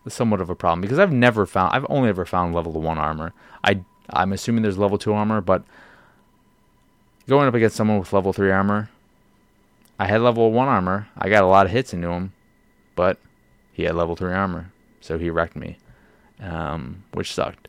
somewhat 0.07 0.41
of 0.41 0.49
a 0.49 0.55
problem 0.55 0.81
because 0.81 0.99
I've 0.99 1.13
never 1.13 1.45
found 1.45 1.73
I've 1.73 1.85
only 1.89 2.09
ever 2.09 2.25
found 2.25 2.53
level 2.53 2.73
one 2.73 2.97
armor. 2.97 3.33
I 3.63 3.81
I'm 4.09 4.33
assuming 4.33 4.63
there's 4.63 4.77
level 4.77 4.97
two 4.97 5.13
armor, 5.13 5.41
but 5.41 5.63
going 7.27 7.47
up 7.47 7.53
against 7.53 7.75
someone 7.75 7.99
with 7.99 8.11
level 8.11 8.33
three 8.33 8.51
armor, 8.51 8.89
I 9.97 10.07
had 10.07 10.21
level 10.21 10.51
one 10.51 10.67
armor. 10.67 11.07
I 11.17 11.29
got 11.29 11.43
a 11.43 11.47
lot 11.47 11.65
of 11.65 11.71
hits 11.71 11.93
into 11.93 12.09
him, 12.09 12.33
but 12.95 13.17
he 13.71 13.83
had 13.83 13.95
level 13.95 14.15
three 14.15 14.33
armor, 14.33 14.71
so 14.99 15.17
he 15.17 15.29
wrecked 15.29 15.55
me, 15.55 15.77
um, 16.41 17.03
which 17.13 17.33
sucked. 17.33 17.67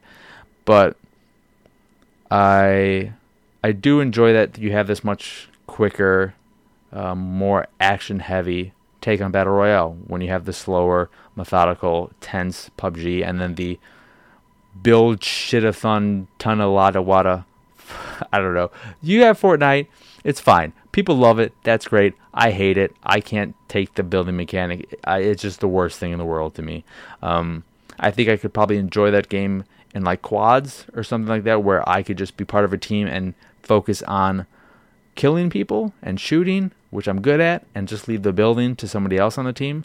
But 0.64 0.96
I 2.30 3.12
I 3.62 3.72
do 3.72 4.00
enjoy 4.00 4.32
that 4.32 4.58
you 4.58 4.72
have 4.72 4.88
this 4.88 5.04
much 5.04 5.48
quicker, 5.66 6.34
um, 6.92 7.18
more 7.18 7.68
action 7.78 8.18
heavy 8.18 8.72
take 9.04 9.20
on 9.20 9.30
battle 9.30 9.52
royale 9.52 9.96
when 10.06 10.22
you 10.22 10.30
have 10.30 10.46
the 10.46 10.52
slower, 10.52 11.10
methodical, 11.36 12.10
tense 12.22 12.70
PUBG, 12.78 13.22
and 13.26 13.38
then 13.38 13.54
the 13.54 13.78
build 14.82 15.20
shitathon 15.20 16.26
ton 16.38 16.60
of 16.60 16.72
lada 16.72 17.02
wada. 17.02 17.44
I 18.32 18.38
don't 18.38 18.54
know. 18.54 18.70
You 19.02 19.22
have 19.24 19.38
Fortnite, 19.38 19.88
it's 20.24 20.40
fine. 20.40 20.72
People 20.92 21.16
love 21.16 21.38
it. 21.38 21.52
That's 21.64 21.86
great. 21.86 22.14
I 22.32 22.50
hate 22.50 22.78
it. 22.78 22.96
I 23.02 23.20
can't 23.20 23.54
take 23.68 23.94
the 23.94 24.02
building 24.02 24.36
mechanic. 24.36 24.98
I, 25.04 25.18
it's 25.18 25.42
just 25.42 25.60
the 25.60 25.68
worst 25.68 25.98
thing 25.98 26.12
in 26.12 26.18
the 26.18 26.24
world 26.24 26.54
to 26.54 26.62
me. 26.62 26.82
Um, 27.20 27.64
I 27.98 28.10
think 28.10 28.30
I 28.30 28.38
could 28.38 28.54
probably 28.54 28.78
enjoy 28.78 29.10
that 29.10 29.28
game 29.28 29.64
in 29.94 30.02
like 30.02 30.22
quads 30.22 30.86
or 30.94 31.02
something 31.04 31.28
like 31.28 31.44
that, 31.44 31.62
where 31.62 31.86
I 31.86 32.02
could 32.02 32.16
just 32.16 32.38
be 32.38 32.44
part 32.44 32.64
of 32.64 32.72
a 32.72 32.78
team 32.78 33.06
and 33.06 33.34
focus 33.62 34.02
on 34.04 34.46
killing 35.14 35.50
people 35.50 35.92
and 36.02 36.20
shooting 36.20 36.72
which 36.94 37.08
I'm 37.08 37.20
good 37.20 37.40
at, 37.40 37.66
and 37.74 37.88
just 37.88 38.06
leave 38.06 38.22
the 38.22 38.32
building 38.32 38.76
to 38.76 38.86
somebody 38.86 39.18
else 39.18 39.36
on 39.36 39.44
the 39.44 39.52
team. 39.52 39.84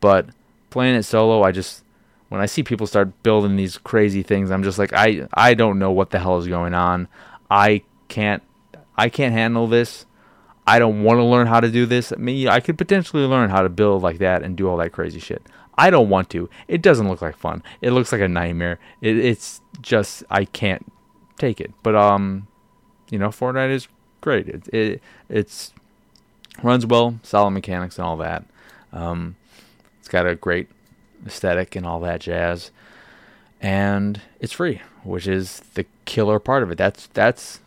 But 0.00 0.28
playing 0.70 0.94
it 0.94 1.02
solo, 1.02 1.42
I 1.42 1.50
just 1.50 1.82
when 2.28 2.40
I 2.40 2.46
see 2.46 2.62
people 2.62 2.86
start 2.86 3.24
building 3.24 3.56
these 3.56 3.76
crazy 3.76 4.22
things, 4.22 4.52
I'm 4.52 4.62
just 4.62 4.78
like 4.78 4.92
I 4.92 5.26
I 5.34 5.54
don't 5.54 5.80
know 5.80 5.90
what 5.90 6.10
the 6.10 6.20
hell 6.20 6.38
is 6.38 6.46
going 6.46 6.72
on. 6.72 7.08
I 7.50 7.82
can't 8.06 8.40
I 8.96 9.08
can't 9.08 9.32
handle 9.32 9.66
this. 9.66 10.06
I 10.64 10.78
don't 10.78 11.02
want 11.02 11.18
to 11.18 11.24
learn 11.24 11.48
how 11.48 11.58
to 11.58 11.70
do 11.70 11.86
this. 11.86 12.12
I 12.12 12.16
mean, 12.16 12.46
I 12.46 12.60
could 12.60 12.78
potentially 12.78 13.24
learn 13.24 13.50
how 13.50 13.62
to 13.62 13.68
build 13.68 14.02
like 14.02 14.18
that 14.18 14.44
and 14.44 14.56
do 14.56 14.68
all 14.68 14.76
that 14.76 14.92
crazy 14.92 15.18
shit. 15.18 15.42
I 15.76 15.90
don't 15.90 16.08
want 16.08 16.30
to. 16.30 16.48
It 16.68 16.82
doesn't 16.82 17.08
look 17.08 17.20
like 17.20 17.36
fun. 17.36 17.64
It 17.82 17.90
looks 17.90 18.12
like 18.12 18.20
a 18.20 18.28
nightmare. 18.28 18.78
It, 19.00 19.18
it's 19.18 19.60
just 19.82 20.22
I 20.30 20.44
can't 20.44 20.86
take 21.36 21.60
it. 21.60 21.72
But 21.82 21.96
um, 21.96 22.46
you 23.10 23.18
know, 23.18 23.30
Fortnite 23.30 23.72
is 23.72 23.88
great. 24.24 24.48
It, 24.48 24.68
it 24.74 25.02
it's 25.28 25.72
runs 26.62 26.86
well, 26.86 27.20
solid 27.22 27.50
mechanics 27.50 27.98
and 27.98 28.06
all 28.06 28.16
that. 28.16 28.44
Um, 28.92 29.36
it's 30.00 30.08
got 30.08 30.26
a 30.26 30.34
great 30.34 30.68
aesthetic 31.26 31.76
and 31.76 31.86
all 31.86 32.00
that 32.00 32.20
jazz, 32.20 32.70
and 33.60 34.20
it's 34.40 34.52
free, 34.52 34.80
which 35.04 35.28
is 35.28 35.60
the 35.74 35.86
killer 36.06 36.38
part 36.40 36.62
of 36.62 36.70
it. 36.70 36.78
That's 36.78 37.06
that's 37.08 37.60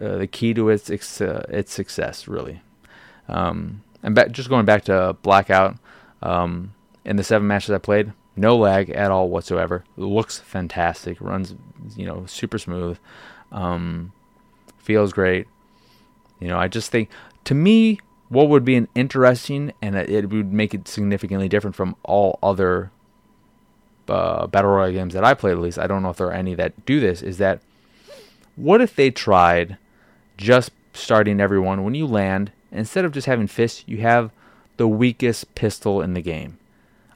uh, 0.00 0.18
the 0.18 0.26
key 0.26 0.54
to 0.54 0.68
its 0.68 1.20
uh, 1.20 1.46
its 1.48 1.72
success, 1.72 2.28
really. 2.28 2.60
Um, 3.28 3.82
and 4.02 4.14
ba- 4.14 4.28
just 4.28 4.50
going 4.50 4.66
back 4.66 4.84
to 4.84 5.16
Blackout, 5.22 5.78
um, 6.22 6.74
in 7.04 7.16
the 7.16 7.24
seven 7.24 7.48
matches 7.48 7.70
I 7.70 7.78
played, 7.78 8.12
no 8.36 8.56
lag 8.56 8.90
at 8.90 9.10
all 9.10 9.30
whatsoever. 9.30 9.84
It 9.96 10.02
looks 10.02 10.38
fantastic, 10.38 11.20
runs 11.20 11.54
you 11.96 12.06
know 12.06 12.26
super 12.26 12.58
smooth, 12.58 12.98
um, 13.50 14.12
feels 14.78 15.12
great. 15.12 15.46
You 16.40 16.48
know, 16.48 16.58
I 16.58 16.68
just 16.68 16.90
think 16.90 17.08
to 17.44 17.54
me 17.54 18.00
what 18.28 18.48
would 18.48 18.64
be 18.64 18.76
an 18.76 18.88
interesting 18.94 19.72
and 19.80 19.94
it 19.94 20.30
would 20.30 20.52
make 20.52 20.74
it 20.74 20.88
significantly 20.88 21.48
different 21.48 21.76
from 21.76 21.96
all 22.02 22.38
other 22.42 22.90
uh, 24.08 24.46
battle 24.46 24.72
royale 24.72 24.92
games 24.92 25.14
that 25.14 25.24
I 25.24 25.34
played. 25.34 25.52
At 25.52 25.60
least 25.60 25.78
I 25.78 25.86
don't 25.86 26.02
know 26.02 26.10
if 26.10 26.16
there 26.16 26.28
are 26.28 26.32
any 26.32 26.54
that 26.54 26.84
do 26.84 27.00
this. 27.00 27.22
Is 27.22 27.38
that 27.38 27.60
what 28.56 28.80
if 28.80 28.94
they 28.94 29.10
tried 29.10 29.78
just 30.36 30.70
starting 30.92 31.40
everyone 31.40 31.84
when 31.84 31.94
you 31.94 32.06
land 32.06 32.52
instead 32.70 33.04
of 33.04 33.12
just 33.12 33.26
having 33.26 33.46
fists, 33.46 33.84
you 33.86 33.98
have 33.98 34.30
the 34.76 34.88
weakest 34.88 35.54
pistol 35.54 36.02
in 36.02 36.14
the 36.14 36.22
game. 36.22 36.58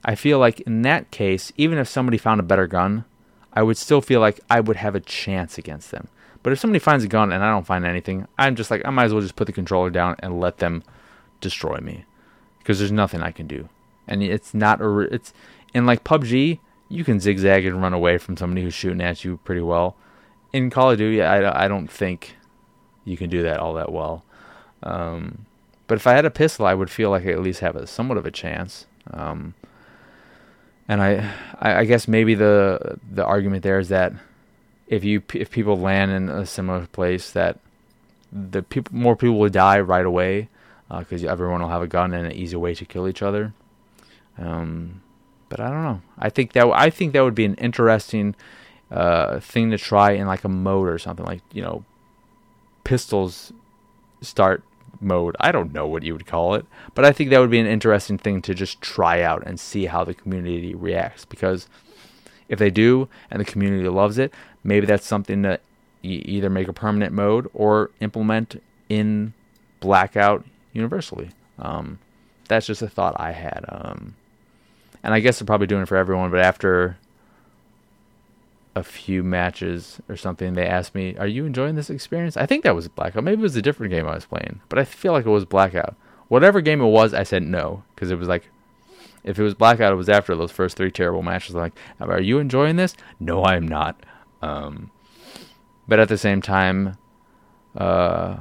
I 0.05 0.15
feel 0.15 0.39
like 0.39 0.61
in 0.61 0.83
that 0.83 1.11
case, 1.11 1.53
even 1.57 1.79
if 1.79 1.89
somebody 1.89 2.19
found 2.19 2.41
a 2.41 2.45
better 2.45 2.67
gun, 2.67 3.05
I 3.53 3.63
would 3.63 3.77
still 3.77 4.01
feel 4.01 4.21
like 4.21 4.41
I 4.49 4.61
would 4.61 4.77
have 4.77 4.95
a 4.95 5.01
chance 5.01 5.59
against 5.59 5.91
them. 5.91 6.09
But 6.42 6.52
if 6.52 6.59
somebody 6.59 6.78
finds 6.78 7.04
a 7.04 7.09
gun 7.09 7.33
and 7.33 7.42
I 7.42 7.50
don't 7.50 7.66
find 7.66 7.85
anything, 7.85 8.26
I'm 8.38 8.57
just 8.57 8.71
like 8.71 8.83
I 8.85 8.90
might 8.90 9.04
as 9.04 9.12
well 9.12 9.23
just 9.23 9.37
put 9.37 9.47
the 9.47 9.52
controller 9.52 9.90
down 9.90 10.16
and 10.21 10.40
let 10.40 10.59
them 10.59 10.83
destroy 11.40 11.78
me 11.78 12.04
because 12.59 12.78
there's 12.78 12.92
nothing 12.92 13.23
I 13.23 13.33
can 13.33 13.47
do. 13.47 13.68
And 14.07 14.23
it's 14.23 14.54
not 14.54 14.80
a 14.80 15.00
it's 15.12 15.33
in 15.75 15.87
like 15.87 16.04
PUBG, 16.04 16.61
you 16.88 17.04
can 17.04 17.21
zigzag 17.21 17.66
and 17.66 17.83
run 17.83 17.92
away 17.92 18.18
from 18.18 18.37
somebody 18.37 18.62
who's 18.62 18.75
shooting 18.75 19.00
at 19.00 19.25
you 19.25 19.38
pretty 19.45 19.61
well. 19.61 19.97
In 20.52 20.71
Call 20.71 20.90
of 20.90 20.99
Duty, 20.99 21.23
I, 21.23 21.64
I 21.64 21.68
don't 21.68 21.90
think 21.90 22.37
you 23.04 23.16
can 23.16 23.28
do 23.28 23.42
that 23.42 23.59
all 23.59 23.75
that 23.75 23.92
well. 23.92 24.25
Um, 24.83 25.47
but 25.87 25.97
if 25.97 26.07
I 26.07 26.12
had 26.12 26.25
a 26.25 26.30
pistol, 26.30 26.66
I 26.66 26.75
would 26.75 26.90
feel 26.90 27.11
like 27.11 27.26
I 27.26 27.30
at 27.30 27.40
least 27.40 27.61
have 27.61 27.76
a 27.76 27.87
somewhat 27.87 28.18
of 28.18 28.26
a 28.26 28.30
chance. 28.30 28.87
Um, 29.11 29.54
and 30.87 31.02
I, 31.02 31.30
I 31.61 31.85
guess 31.85 32.09
maybe 32.09 32.35
the 32.35 32.99
the 33.11 33.25
argument 33.25 33.62
there 33.62 33.78
is 33.78 33.90
that 33.90 34.12
if 34.88 35.04
you 35.04 35.23
if 35.35 35.50
people 35.50 35.78
land 35.78 36.11
in 36.11 36.28
a 36.28 36.47
similar 36.47 36.87
place, 36.87 37.30
that 37.33 37.59
the 38.33 38.62
people 38.62 38.95
more 38.97 39.16
people 39.16 39.38
will 39.38 39.50
die 39.50 39.80
right 39.80 40.04
away 40.04 40.49
because 40.99 41.25
uh, 41.25 41.28
everyone 41.28 41.61
will 41.61 41.68
have 41.68 41.83
a 41.83 41.87
gun 41.87 42.14
and 42.14 42.26
an 42.26 42.33
easy 42.33 42.57
way 42.57 42.75
to 42.75 42.85
kill 42.85 43.07
each 43.07 43.23
other. 43.23 43.52
Um, 44.38 45.02
but 45.49 45.61
I 45.61 45.71
don't 45.71 45.83
know. 45.83 46.02
I 46.18 46.30
think 46.30 46.52
that 46.52 46.66
I 46.73 46.90
think 46.90 47.12
that 47.12 47.23
would 47.23 47.35
be 47.35 47.45
an 47.45 47.54
interesting 47.54 48.35
uh, 48.90 49.40
thing 49.40 49.71
to 49.71 49.78
try 49.78 50.12
in 50.12 50.26
like 50.26 50.45
a 50.45 50.49
mode 50.49 50.88
or 50.88 50.99
something 50.99 51.26
like 51.26 51.42
you 51.52 51.62
know, 51.62 51.85
pistols 52.85 53.52
start 54.21 54.62
mode. 55.00 55.37
I 55.38 55.52
don't 55.52 55.73
know 55.73 55.87
what 55.87 56.02
you 56.02 56.12
would 56.14 56.26
call 56.26 56.54
it, 56.54 56.66
but 56.95 57.04
I 57.04 57.12
think 57.12 57.30
that 57.30 57.40
would 57.40 57.50
be 57.50 57.61
an 57.61 57.66
interesting 57.66 58.18
thing 58.18 58.42
to 58.42 58.54
just 58.54 58.80
try 58.80 59.23
out 59.23 59.42
and 59.47 59.61
see 59.61 59.87
how 59.87 60.04
the 60.04 60.14
community 60.14 60.75
reacts. 60.75 61.25
Because 61.25 61.68
if 62.49 62.59
they 62.59 62.71
do 62.71 63.09
and 63.30 63.40
the 63.40 63.45
community 63.45 63.88
loves 63.88 64.18
it, 64.18 64.33
maybe 64.65 64.87
that's 64.87 65.07
something 65.07 65.43
that 65.43 65.61
you 66.03 66.23
either 66.25 66.50
make 66.50 66.69
a 66.69 66.73
permanent 66.73 67.12
mode 67.12 67.50
or 67.53 67.91
implement 68.00 68.62
in 68.88 69.33
Blackout 69.81 70.45
universally. 70.73 71.31
Um, 71.59 71.99
that's 72.49 72.67
just 72.67 72.83
a 72.83 72.88
thought 72.88 73.17
I 73.19 73.33
had. 73.33 73.65
Um, 73.69 74.15
and 75.03 75.15
I 75.15 75.21
guess 75.21 75.38
they're 75.38 75.47
probably 75.47 75.67
doing 75.67 75.83
it 75.83 75.88
for 75.88 75.97
everyone, 75.97 76.31
but 76.31 76.41
after 76.41 76.97
a 78.75 78.83
few 78.83 79.23
matches 79.23 80.00
or 80.09 80.17
something, 80.17 80.55
they 80.55 80.67
asked 80.67 80.95
me, 80.95 81.17
Are 81.17 81.27
you 81.27 81.47
enjoying 81.47 81.75
this 81.75 81.91
experience? 81.91 82.37
I 82.37 82.47
think 82.47 82.65
that 82.65 82.75
was 82.75 82.88
Blackout. 82.88 83.25
Maybe 83.25 83.41
it 83.41 83.43
was 83.43 83.57
a 83.57 83.62
different 83.62 83.93
game 83.93 84.07
I 84.07 84.15
was 84.15 84.27
playing, 84.27 84.61
but 84.69 84.79
I 84.79 84.85
feel 84.85 85.12
like 85.12 85.27
it 85.27 85.31
was 85.31 85.45
Blackout. 85.45 85.97
Whatever 86.29 86.61
game 86.61 86.81
it 86.81 86.87
was, 86.87 87.15
I 87.15 87.23
said 87.23 87.43
no, 87.43 87.83
because 87.95 88.11
it 88.11 88.19
was 88.19 88.29
like, 88.29 88.49
if 89.25 89.38
it 89.38 89.43
was 89.43 89.55
Blackout, 89.55 89.93
it 89.93 89.97
was 89.97 90.09
after 90.09 90.35
those 90.37 90.53
first 90.53 90.77
three 90.77 90.91
terrible 90.91 91.23
matches. 91.23 91.55
I'm 91.55 91.61
like, 91.61 91.75
Are 92.00 92.21
you 92.21 92.38
enjoying 92.38 92.77
this? 92.77 92.95
No, 93.19 93.43
I 93.43 93.57
am 93.57 93.67
not. 93.67 94.00
Um, 94.42 94.90
but 95.87 95.99
at 95.99 96.09
the 96.09 96.18
same 96.18 96.42
time, 96.42 96.97
uh, 97.76 98.37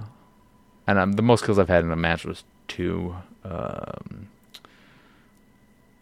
and 0.86 1.00
um, 1.00 1.12
the 1.14 1.22
most 1.22 1.46
kills 1.46 1.60
I've 1.60 1.70
had 1.70 1.84
in 1.84 1.92
a 1.92 1.96
match 1.96 2.26
was 2.26 2.44
two. 2.68 3.16
Um, 3.44 4.30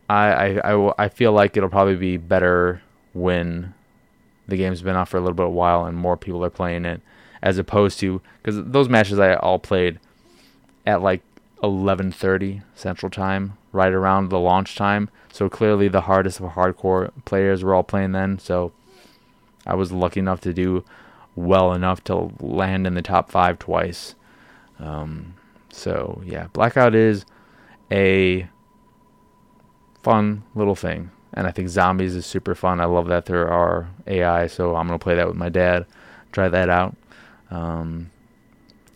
I, 0.09 0.59
I, 0.59 0.73
I, 0.73 0.93
I 1.05 1.09
feel 1.09 1.31
like 1.31 1.57
it'll 1.57 1.69
probably 1.69 1.95
be 1.95 2.17
better 2.17 2.81
when 3.13 3.73
the 4.47 4.57
game's 4.57 4.81
been 4.81 4.95
off 4.95 5.09
for 5.09 5.17
a 5.17 5.21
little 5.21 5.35
bit 5.35 5.47
of 5.47 5.53
while 5.53 5.85
and 5.85 5.97
more 5.97 6.17
people 6.17 6.43
are 6.45 6.49
playing 6.49 6.85
it, 6.85 7.01
as 7.41 7.57
opposed 7.57 7.99
to 7.99 8.21
because 8.41 8.63
those 8.63 8.89
matches 8.89 9.19
I 9.19 9.35
all 9.35 9.59
played 9.59 9.99
at 10.85 11.01
like 11.01 11.21
11:30 11.63 12.61
Central 12.75 13.09
Time, 13.09 13.57
right 13.71 13.91
around 13.91 14.29
the 14.29 14.39
launch 14.39 14.75
time. 14.75 15.09
So 15.31 15.49
clearly 15.49 15.87
the 15.87 16.01
hardest 16.01 16.39
of 16.39 16.51
hardcore 16.51 17.11
players 17.25 17.63
were 17.63 17.73
all 17.73 17.83
playing 17.83 18.11
then. 18.11 18.37
So 18.37 18.71
I 19.65 19.75
was 19.75 19.91
lucky 19.91 20.19
enough 20.19 20.41
to 20.41 20.53
do 20.53 20.83
well 21.35 21.73
enough 21.73 22.03
to 22.05 22.31
land 22.39 22.87
in 22.87 22.93
the 22.93 23.01
top 23.01 23.31
five 23.31 23.59
twice. 23.59 24.15
Um, 24.79 25.35
so 25.69 26.21
yeah, 26.25 26.47
Blackout 26.53 26.95
is 26.95 27.25
a 27.91 28.47
fun 30.03 30.43
little 30.53 30.75
thing. 30.75 31.11
And 31.33 31.47
I 31.47 31.51
think 31.51 31.67
zombies 31.67 32.15
is 32.15 32.25
super 32.25 32.55
fun. 32.55 32.79
I 32.79 32.85
love 32.85 33.07
that 33.07 33.25
there 33.25 33.51
are 33.51 33.89
AI, 34.07 34.47
so 34.47 34.75
I'm 34.75 34.87
gonna 34.87 34.99
play 34.99 35.15
that 35.15 35.27
with 35.27 35.35
my 35.35 35.49
dad, 35.49 35.85
try 36.31 36.47
that 36.47 36.69
out. 36.69 36.95
Um, 37.51 38.11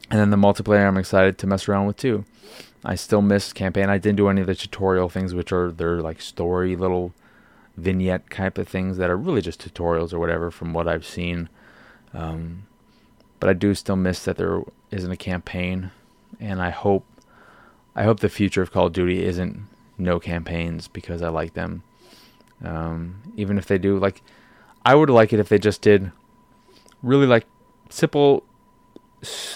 and 0.09 0.19
then 0.19 0.29
the 0.29 0.37
multiplayer, 0.37 0.87
I'm 0.87 0.97
excited 0.97 1.37
to 1.39 1.47
mess 1.47 1.67
around 1.67 1.87
with 1.87 1.97
too. 1.97 2.23
I 2.83 2.95
still 2.95 3.21
miss 3.21 3.51
campaign. 3.51 3.89
I 3.89 3.97
didn't 3.97 4.17
do 4.17 4.29
any 4.29 4.41
of 4.41 4.47
the 4.47 4.55
tutorial 4.55 5.09
things, 5.09 5.33
which 5.33 5.51
are 5.51 5.71
their 5.71 6.01
like 6.01 6.21
story 6.21 6.75
little 6.77 7.13
vignette 7.79 8.29
type 8.29 8.57
of 8.57 8.67
things 8.67 8.97
that 8.97 9.09
are 9.09 9.17
really 9.17 9.41
just 9.41 9.61
tutorials 9.61 10.13
or 10.13 10.19
whatever 10.19 10.51
from 10.51 10.73
what 10.73 10.87
I've 10.87 11.05
seen. 11.05 11.49
Um, 12.13 12.67
but 13.39 13.49
I 13.49 13.53
do 13.53 13.73
still 13.73 13.95
miss 13.95 14.23
that 14.25 14.37
there 14.37 14.61
isn't 14.91 15.11
a 15.11 15.17
campaign, 15.17 15.91
and 16.39 16.61
I 16.61 16.69
hope 16.69 17.05
I 17.95 18.03
hope 18.03 18.19
the 18.19 18.29
future 18.29 18.61
of 18.61 18.71
Call 18.71 18.87
of 18.87 18.93
Duty 18.93 19.23
isn't 19.25 19.67
no 19.97 20.19
campaigns 20.19 20.87
because 20.87 21.21
I 21.21 21.29
like 21.29 21.53
them. 21.53 21.83
Um, 22.63 23.21
even 23.35 23.57
if 23.57 23.65
they 23.65 23.77
do, 23.77 23.97
like, 23.97 24.21
I 24.85 24.95
would 24.95 25.09
like 25.09 25.33
it 25.33 25.39
if 25.39 25.49
they 25.49 25.57
just 25.57 25.81
did 25.81 26.11
really 27.01 27.25
like 27.25 27.45
simple, 27.89 28.43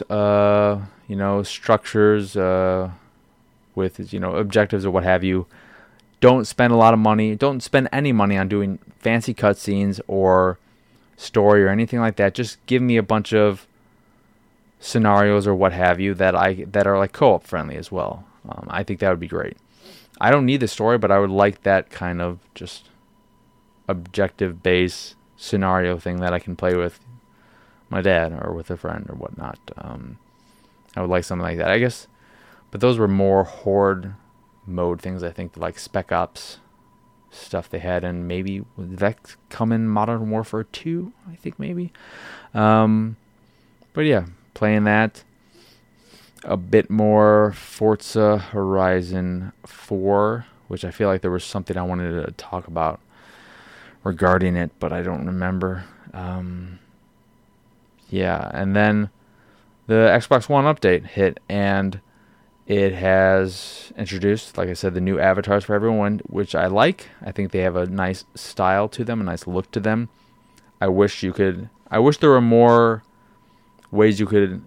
uh, 0.10 0.80
you 1.08 1.16
know, 1.16 1.44
structures 1.44 2.36
uh, 2.36 2.92
with 3.76 4.14
you 4.14 4.20
know 4.20 4.36
objectives 4.36 4.86
or 4.86 4.92
what 4.92 5.04
have 5.04 5.24
you. 5.24 5.48
Don't 6.24 6.48
spend 6.48 6.72
a 6.72 6.78
lot 6.78 6.94
of 6.94 7.02
money. 7.02 7.36
Don't 7.36 7.62
spend 7.62 7.90
any 7.92 8.14
money 8.14 8.38
on 8.38 8.48
doing 8.48 8.80
fancy 8.98 9.34
cutscenes 9.34 10.00
or 10.08 10.58
story 11.18 11.66
or 11.66 11.68
anything 11.68 12.00
like 12.00 12.16
that. 12.16 12.34
Just 12.34 12.66
give 12.66 12.82
me 12.82 12.96
a 12.96 13.04
bunch 13.04 13.34
of 13.34 13.68
scenarios 14.80 15.46
or 15.46 15.54
what 15.54 15.74
have 15.74 16.00
you 16.00 16.14
that 16.14 16.34
I 16.34 16.64
that 16.72 16.88
are 16.88 16.98
like 16.98 17.12
co-op 17.12 17.44
friendly 17.44 17.76
as 17.76 17.92
well. 17.92 18.24
Um, 18.48 18.68
I 18.70 18.84
think 18.84 19.02
that 19.02 19.10
would 19.10 19.20
be 19.20 19.28
great. 19.28 19.58
I 20.22 20.32
don't 20.32 20.46
need 20.46 20.62
the 20.62 20.68
story, 20.70 20.98
but 20.98 21.12
I 21.12 21.20
would 21.20 21.30
like 21.30 21.64
that 21.64 21.90
kind 21.90 22.22
of 22.22 22.40
just 22.56 22.88
objective 23.90 24.64
base 24.64 25.16
scenario 25.36 26.00
thing 26.00 26.22
that 26.22 26.34
I 26.34 26.40
can 26.40 26.56
play 26.56 26.74
with 26.74 27.02
my 27.90 28.02
dad 28.02 28.32
or 28.32 28.54
with 28.54 28.72
a 28.72 28.78
friend 28.78 29.06
or 29.10 29.16
whatnot. 29.18 29.60
Um, 29.78 30.20
I 30.96 31.02
would 31.02 31.10
like 31.10 31.26
something 31.26 31.44
like 31.44 31.58
that, 31.58 31.70
I 31.70 31.80
guess. 31.80 32.08
But 32.72 32.80
those 32.80 32.98
were 32.98 33.10
more 33.10 33.44
horde 33.44 34.16
mode 34.66 35.02
things. 35.02 35.24
I 35.24 35.32
think 35.32 35.58
like 35.58 35.80
Spec 35.80 36.12
Ops 36.12 36.60
stuff 37.32 37.70
they 37.70 37.80
had, 37.80 38.04
and 38.04 38.28
maybe 38.28 38.64
that 38.78 39.36
come 39.50 39.72
in 39.72 39.88
Modern 39.88 40.30
Warfare 40.30 40.64
2? 40.64 41.12
I 41.32 41.36
think 41.36 41.60
maybe. 41.60 41.92
Um, 42.54 43.18
but 43.94 44.02
yeah, 44.02 44.26
playing 44.54 44.84
that 44.86 45.24
a 46.44 46.58
bit 46.58 46.90
more 46.90 47.54
Forza 47.54 48.38
Horizon 48.38 49.54
4, 49.66 50.46
which 50.68 50.84
I 50.86 50.92
feel 50.92 51.08
like 51.08 51.22
there 51.22 51.32
was 51.32 51.44
something 51.44 51.78
I 51.78 51.84
wanted 51.84 52.26
to 52.26 52.32
talk 52.34 52.68
about 52.68 53.00
regarding 54.04 54.56
it, 54.56 54.72
but 54.80 54.92
I 54.92 55.02
don't 55.02 55.26
remember. 55.26 55.86
Um, 56.14 56.80
yeah, 58.10 58.50
and 58.54 58.76
then 58.76 59.10
the 59.88 59.94
Xbox 59.94 60.50
One 60.50 60.66
update 60.66 61.06
hit, 61.06 61.40
and 61.50 62.00
it 62.66 62.94
has 62.94 63.92
introduced, 63.98 64.58
like 64.58 64.70
I 64.70 64.74
said, 64.74 64.94
the 64.94 65.02
new 65.02 65.20
avatars 65.20 65.66
for 65.66 65.74
everyone, 65.74 66.22
which 66.28 66.56
I 66.56 66.68
like. 66.68 67.10
I 67.22 67.32
think 67.32 67.52
they 67.52 67.60
have 67.60 67.76
a 67.76 67.88
nice 67.88 68.24
style 68.36 68.88
to 68.90 69.04
them, 69.04 69.20
a 69.20 69.24
nice 69.24 69.46
look 69.48 69.70
to 69.72 69.80
them. 69.80 70.10
I 70.80 70.88
wish 70.88 71.24
you 71.24 71.34
could. 71.34 71.70
I 71.92 72.00
wish 72.00 72.18
there 72.18 72.30
were 72.30 72.42
more 72.42 73.04
ways 73.92 74.20
you 74.20 74.26
could 74.26 74.62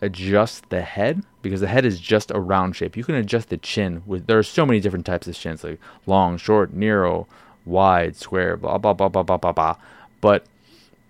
adjust 0.00 0.68
the 0.70 0.82
head 0.82 1.24
because 1.42 1.60
the 1.60 1.66
head 1.68 1.84
is 1.84 1.98
just 1.98 2.30
a 2.30 2.38
round 2.38 2.76
shape. 2.76 2.96
You 2.96 3.04
can 3.04 3.14
adjust 3.14 3.48
the 3.48 3.56
chin 3.56 4.02
with 4.06 4.26
there 4.26 4.38
are 4.38 4.42
so 4.42 4.66
many 4.66 4.78
different 4.78 5.06
types 5.06 5.26
of 5.26 5.34
chins 5.34 5.64
like 5.64 5.80
long, 6.06 6.36
short, 6.36 6.72
narrow, 6.72 7.26
wide, 7.64 8.14
square, 8.16 8.56
blah 8.56 8.78
blah 8.78 8.92
blah 8.92 9.08
blah 9.08 9.22
blah 9.22 9.38
blah 9.38 9.52
blah. 9.52 9.76
But 10.20 10.44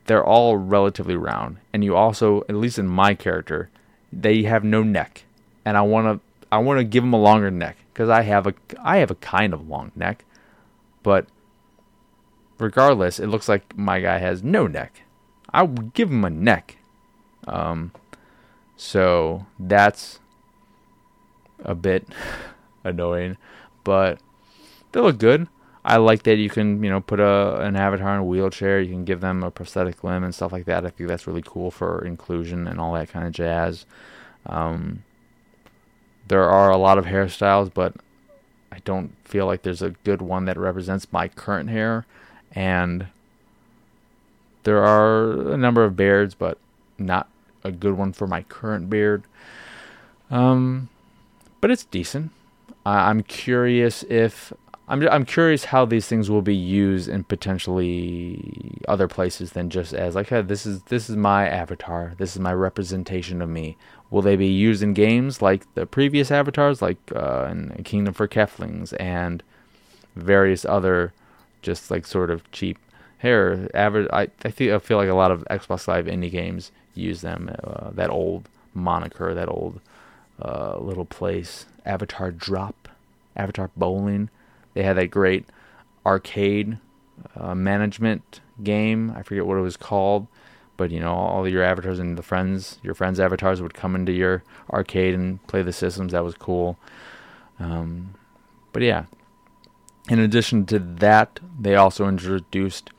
they're 0.06 0.24
all 0.24 0.56
relatively 0.56 1.16
round. 1.16 1.58
And 1.72 1.84
you 1.84 1.96
also, 1.96 2.42
at 2.48 2.54
least 2.54 2.78
in 2.78 2.86
my 2.86 3.14
character, 3.14 3.70
they 4.12 4.42
have 4.44 4.64
no 4.64 4.82
neck. 4.82 5.24
And 5.64 5.76
I 5.76 5.82
want 5.82 6.06
to 6.06 6.27
I 6.50 6.58
want 6.58 6.78
to 6.78 6.84
give 6.84 7.04
him 7.04 7.12
a 7.12 7.20
longer 7.20 7.50
neck 7.50 7.76
because 7.92 8.08
I 8.08 8.22
have 8.22 8.46
a 8.46 8.54
I 8.82 8.98
have 8.98 9.10
a 9.10 9.16
kind 9.16 9.52
of 9.52 9.68
long 9.68 9.92
neck. 9.94 10.24
But 11.02 11.26
regardless, 12.58 13.18
it 13.18 13.26
looks 13.26 13.48
like 13.48 13.76
my 13.76 14.00
guy 14.00 14.18
has 14.18 14.42
no 14.42 14.66
neck. 14.66 15.02
I 15.50 15.62
would 15.62 15.94
give 15.94 16.10
him 16.10 16.24
a 16.24 16.30
neck. 16.30 16.76
Um, 17.46 17.92
so 18.76 19.46
that's 19.58 20.20
a 21.64 21.74
bit 21.74 22.06
annoying, 22.84 23.36
but 23.84 24.20
they 24.92 25.00
look 25.00 25.18
good. 25.18 25.48
I 25.84 25.96
like 25.96 26.24
that 26.24 26.36
you 26.36 26.50
can, 26.50 26.82
you 26.82 26.90
know, 26.90 27.00
put 27.00 27.18
a 27.20 27.60
an 27.60 27.76
avatar 27.76 28.14
in 28.14 28.20
a 28.20 28.24
wheelchair. 28.24 28.80
You 28.80 28.92
can 28.92 29.04
give 29.04 29.20
them 29.20 29.42
a 29.42 29.50
prosthetic 29.50 30.04
limb 30.04 30.22
and 30.24 30.34
stuff 30.34 30.52
like 30.52 30.66
that. 30.66 30.84
I 30.84 30.90
think 30.90 31.08
that's 31.08 31.26
really 31.26 31.42
cool 31.44 31.70
for 31.70 32.04
inclusion 32.04 32.68
and 32.68 32.78
all 32.78 32.92
that 32.94 33.08
kind 33.08 33.26
of 33.26 33.32
jazz. 33.32 33.86
Um, 34.44 35.04
there 36.28 36.48
are 36.48 36.70
a 36.70 36.76
lot 36.76 36.98
of 36.98 37.06
hairstyles, 37.06 37.72
but 37.72 37.94
I 38.70 38.78
don't 38.84 39.14
feel 39.24 39.46
like 39.46 39.62
there's 39.62 39.82
a 39.82 39.90
good 40.04 40.22
one 40.22 40.44
that 40.44 40.56
represents 40.56 41.12
my 41.12 41.28
current 41.28 41.70
hair. 41.70 42.06
And 42.52 43.08
there 44.64 44.84
are 44.84 45.52
a 45.52 45.56
number 45.56 45.84
of 45.84 45.96
beards, 45.96 46.34
but 46.34 46.58
not 46.98 47.28
a 47.64 47.70
good 47.70 47.94
one 47.94 48.12
for 48.12 48.26
my 48.26 48.42
current 48.42 48.90
beard. 48.90 49.24
Um, 50.30 50.88
but 51.60 51.70
it's 51.70 51.84
decent. 51.84 52.32
I'm 52.84 53.22
curious 53.22 54.02
if 54.04 54.52
I'm 54.88 55.06
I'm 55.08 55.26
curious 55.26 55.66
how 55.66 55.84
these 55.84 56.06
things 56.06 56.30
will 56.30 56.42
be 56.42 56.56
used 56.56 57.08
in 57.08 57.24
potentially 57.24 58.78
other 58.88 59.06
places 59.06 59.52
than 59.52 59.68
just 59.68 59.92
as 59.92 60.14
like 60.14 60.28
hey, 60.28 60.40
this 60.40 60.64
is 60.64 60.82
this 60.84 61.10
is 61.10 61.16
my 61.16 61.46
avatar, 61.46 62.14
this 62.16 62.34
is 62.34 62.40
my 62.40 62.52
representation 62.54 63.42
of 63.42 63.50
me. 63.50 63.76
Will 64.10 64.22
they 64.22 64.36
be 64.36 64.46
used 64.46 64.82
in 64.82 64.94
games 64.94 65.42
like 65.42 65.72
the 65.74 65.84
previous 65.86 66.30
avatars, 66.30 66.80
like 66.80 66.96
uh, 67.14 67.48
in 67.50 67.82
Kingdom 67.84 68.14
for 68.14 68.26
Keflings 68.26 68.94
and 68.98 69.42
various 70.16 70.64
other 70.64 71.12
just 71.60 71.90
like 71.90 72.06
sort 72.06 72.30
of 72.30 72.50
cheap 72.50 72.78
hair? 73.18 73.68
Aver- 73.74 74.12
I 74.14 74.28
I 74.44 74.50
feel 74.50 74.74
I 74.76 74.78
feel 74.78 74.96
like 74.96 75.10
a 75.10 75.14
lot 75.14 75.30
of 75.30 75.44
Xbox 75.50 75.86
Live 75.86 76.06
indie 76.06 76.30
games 76.30 76.72
use 76.94 77.20
them. 77.20 77.54
Uh, 77.62 77.90
that 77.90 78.10
old 78.10 78.48
moniker, 78.74 79.34
that 79.34 79.48
old 79.48 79.80
uh, 80.42 80.78
little 80.78 81.04
place, 81.04 81.66
Avatar 81.84 82.30
Drop, 82.30 82.88
Avatar 83.36 83.70
Bowling. 83.76 84.30
They 84.74 84.82
had 84.84 84.96
that 84.96 85.10
great 85.10 85.46
arcade 86.06 86.78
uh, 87.36 87.54
management 87.54 88.40
game. 88.62 89.12
I 89.16 89.22
forget 89.22 89.46
what 89.46 89.58
it 89.58 89.62
was 89.62 89.76
called, 89.76 90.26
but 90.78 90.90
you 90.90 91.00
know, 91.00 91.12
all 91.12 91.46
your 91.46 91.62
avatars 91.62 91.98
and 91.98 92.16
the 92.16 92.22
friends, 92.22 92.78
your 92.82 92.94
friends' 92.94 93.20
avatars 93.20 93.60
would 93.60 93.74
come 93.74 93.94
into 93.94 94.12
your 94.12 94.42
arcade 94.70 95.12
and 95.12 95.46
play 95.46 95.60
the 95.60 95.72
systems. 95.72 96.12
That 96.12 96.24
was 96.24 96.34
cool. 96.34 96.78
Um, 97.60 98.14
but 98.72 98.82
yeah, 98.82 99.04
in 100.08 100.20
addition 100.20 100.64
to 100.66 100.78
that, 100.78 101.40
they 101.60 101.74
also 101.74 102.08
introduced 102.08 102.90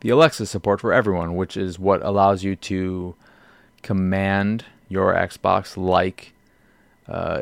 the 0.00 0.08
Alexa 0.08 0.46
support 0.46 0.80
for 0.80 0.92
everyone, 0.92 1.36
which 1.36 1.56
is 1.56 1.78
what 1.78 2.02
allows 2.02 2.42
you 2.42 2.56
to 2.56 3.14
command 3.82 4.64
your 4.88 5.12
Xbox 5.14 5.76
like 5.76 6.32
uh, 7.08 7.40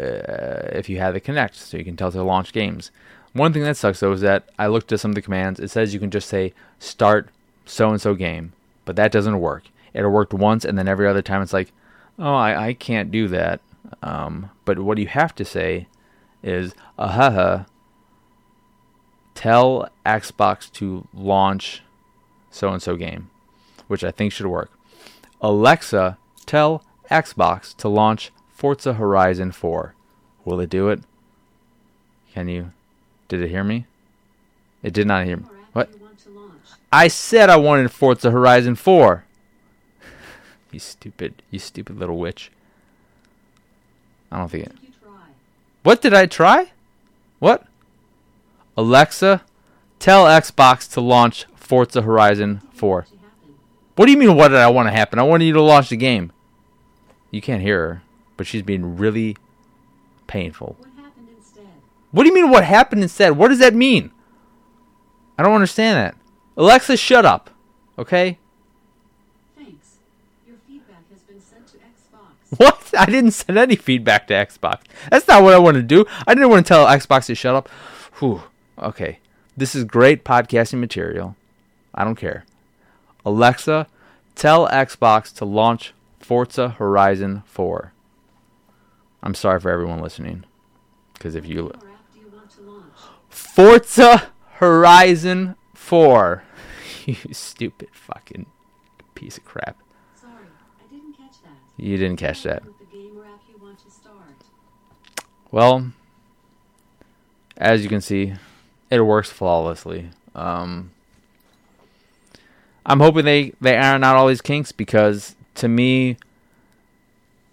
if 0.72 0.88
you 0.88 0.98
have 0.98 1.14
the 1.14 1.20
Kinect, 1.20 1.54
so 1.54 1.76
you 1.76 1.84
can 1.84 1.96
tell 1.96 2.10
to 2.10 2.22
launch 2.22 2.52
games. 2.52 2.90
One 3.32 3.52
thing 3.52 3.62
that 3.62 3.76
sucks 3.76 4.00
though 4.00 4.12
is 4.12 4.20
that 4.22 4.48
I 4.58 4.66
looked 4.66 4.90
at 4.90 5.00
some 5.00 5.12
of 5.12 5.14
the 5.14 5.22
commands. 5.22 5.60
It 5.60 5.70
says 5.70 5.94
you 5.94 6.00
can 6.00 6.10
just 6.10 6.28
say 6.28 6.54
start 6.78 7.28
so 7.66 7.90
and 7.90 8.00
so 8.00 8.14
game, 8.14 8.52
but 8.84 8.96
that 8.96 9.12
doesn't 9.12 9.40
work. 9.40 9.64
It 10.04 10.08
worked 10.08 10.34
once, 10.34 10.64
and 10.64 10.78
then 10.78 10.88
every 10.88 11.06
other 11.06 11.22
time 11.22 11.42
it's 11.42 11.52
like, 11.52 11.72
oh, 12.18 12.34
I, 12.34 12.68
I 12.68 12.72
can't 12.74 13.10
do 13.10 13.28
that. 13.28 13.60
Um, 14.02 14.50
but 14.64 14.78
what 14.78 14.98
you 14.98 15.06
have 15.06 15.34
to 15.36 15.44
say 15.44 15.86
is, 16.42 16.74
ahaha, 16.98 17.66
tell 19.34 19.88
Xbox 20.04 20.70
to 20.72 21.06
launch 21.14 21.82
so 22.50 22.70
and 22.72 22.82
so 22.82 22.96
game, 22.96 23.30
which 23.86 24.04
I 24.04 24.10
think 24.10 24.32
should 24.32 24.46
work. 24.46 24.70
Alexa, 25.40 26.18
tell 26.46 26.84
Xbox 27.10 27.76
to 27.76 27.88
launch 27.88 28.32
Forza 28.48 28.94
Horizon 28.94 29.52
4. 29.52 29.94
Will 30.44 30.60
it 30.60 30.70
do 30.70 30.88
it? 30.88 31.02
Can 32.32 32.48
you? 32.48 32.72
Did 33.28 33.42
it 33.42 33.48
hear 33.48 33.64
me? 33.64 33.86
It 34.82 34.92
did 34.92 35.06
not 35.06 35.26
hear 35.26 35.38
me. 35.38 35.44
What? 35.72 35.90
I 36.92 37.08
said 37.08 37.50
I 37.50 37.56
wanted 37.56 37.90
Forza 37.90 38.30
Horizon 38.30 38.74
4. 38.74 39.25
You 40.76 40.80
stupid, 40.80 41.42
you 41.50 41.58
stupid 41.58 41.98
little 41.98 42.18
witch. 42.18 42.52
I 44.30 44.38
don't 44.38 44.50
think 44.50 44.66
it. 44.66 44.76
What 45.82 46.02
did 46.02 46.12
I 46.12 46.26
try? 46.26 46.72
What? 47.38 47.64
Alexa, 48.76 49.42
tell 49.98 50.26
Xbox 50.26 50.92
to 50.92 51.00
launch 51.00 51.46
Forza 51.54 52.02
Horizon 52.02 52.60
4. 52.72 53.06
What 53.94 54.04
do 54.04 54.12
you 54.12 54.18
mean, 54.18 54.36
what 54.36 54.48
did 54.48 54.58
I 54.58 54.68
want 54.68 54.88
to 54.88 54.92
happen? 54.92 55.18
I 55.18 55.22
wanted 55.22 55.46
you 55.46 55.54
to 55.54 55.62
launch 55.62 55.88
the 55.88 55.96
game. 55.96 56.30
You 57.30 57.40
can't 57.40 57.62
hear 57.62 57.80
her, 57.80 58.02
but 58.36 58.46
she's 58.46 58.62
being 58.62 58.98
really 58.98 59.38
painful. 60.26 60.76
What 60.78 60.90
happened 61.02 61.28
instead? 61.34 61.66
What 62.10 62.24
do 62.24 62.28
you 62.28 62.34
mean, 62.34 62.50
what 62.50 62.64
happened 62.64 63.02
instead? 63.02 63.30
What 63.30 63.48
does 63.48 63.60
that 63.60 63.74
mean? 63.74 64.10
I 65.38 65.42
don't 65.42 65.54
understand 65.54 65.96
that. 65.96 66.14
Alexa, 66.58 66.98
shut 66.98 67.24
up. 67.24 67.48
Okay? 67.98 68.38
Thanks. 69.56 69.96
Your 70.46 70.56
feedback 70.66 71.08
has 71.10 71.22
been 71.22 71.40
sent 71.40 71.66
to 71.68 71.78
Xbox. 71.78 72.35
What? 72.56 72.94
I 72.96 73.06
didn't 73.06 73.32
send 73.32 73.58
any 73.58 73.76
feedback 73.76 74.28
to 74.28 74.34
Xbox. 74.34 74.82
That's 75.10 75.26
not 75.26 75.42
what 75.42 75.54
I 75.54 75.58
want 75.58 75.76
to 75.76 75.82
do. 75.82 76.06
I 76.26 76.34
didn't 76.34 76.50
want 76.50 76.64
to 76.64 76.68
tell 76.68 76.86
Xbox 76.86 77.26
to 77.26 77.34
shut 77.34 77.56
up. 77.56 77.68
Whew. 78.18 78.42
Okay. 78.78 79.18
This 79.56 79.74
is 79.74 79.84
great 79.84 80.24
podcasting 80.24 80.78
material. 80.78 81.34
I 81.94 82.04
don't 82.04 82.14
care. 82.14 82.44
Alexa, 83.24 83.88
tell 84.36 84.68
Xbox 84.68 85.34
to 85.34 85.44
launch 85.44 85.92
Forza 86.20 86.70
Horizon 86.70 87.42
4. 87.46 87.92
I'm 89.22 89.34
sorry 89.34 89.58
for 89.58 89.70
everyone 89.70 90.00
listening. 90.00 90.44
Because 91.14 91.34
if 91.34 91.46
you. 91.46 91.64
What 91.64 91.82
you 92.14 92.28
want 92.32 92.50
to 92.50 92.60
launch? 92.62 92.92
Forza 93.28 94.30
Horizon 94.54 95.56
4. 95.74 96.44
you 97.06 97.16
stupid 97.32 97.88
fucking 97.92 98.46
piece 99.14 99.38
of 99.38 99.44
crap. 99.44 99.78
Sorry, 100.14 100.32
I 100.78 100.92
didn't 100.92 101.14
catch 101.14 101.42
that. 101.42 101.56
You 101.76 101.96
didn't 101.96 102.16
catch 102.16 102.42
that. 102.44 102.64
With 102.64 102.78
the 102.78 102.84
game 102.86 103.18
or 103.18 103.24
app 103.24 103.40
you 103.48 103.62
want 103.62 103.78
to 103.78 103.90
start. 103.90 104.44
Well, 105.50 105.92
as 107.56 107.82
you 107.82 107.88
can 107.88 108.00
see, 108.00 108.34
it 108.90 109.00
works 109.00 109.30
flawlessly. 109.30 110.10
Um, 110.34 110.92
I'm 112.84 113.00
hoping 113.00 113.24
they 113.24 113.52
they 113.60 113.76
iron 113.76 114.04
out 114.04 114.16
all 114.16 114.28
these 114.28 114.42
kinks 114.42 114.72
because 114.72 115.34
to 115.56 115.68
me, 115.68 116.16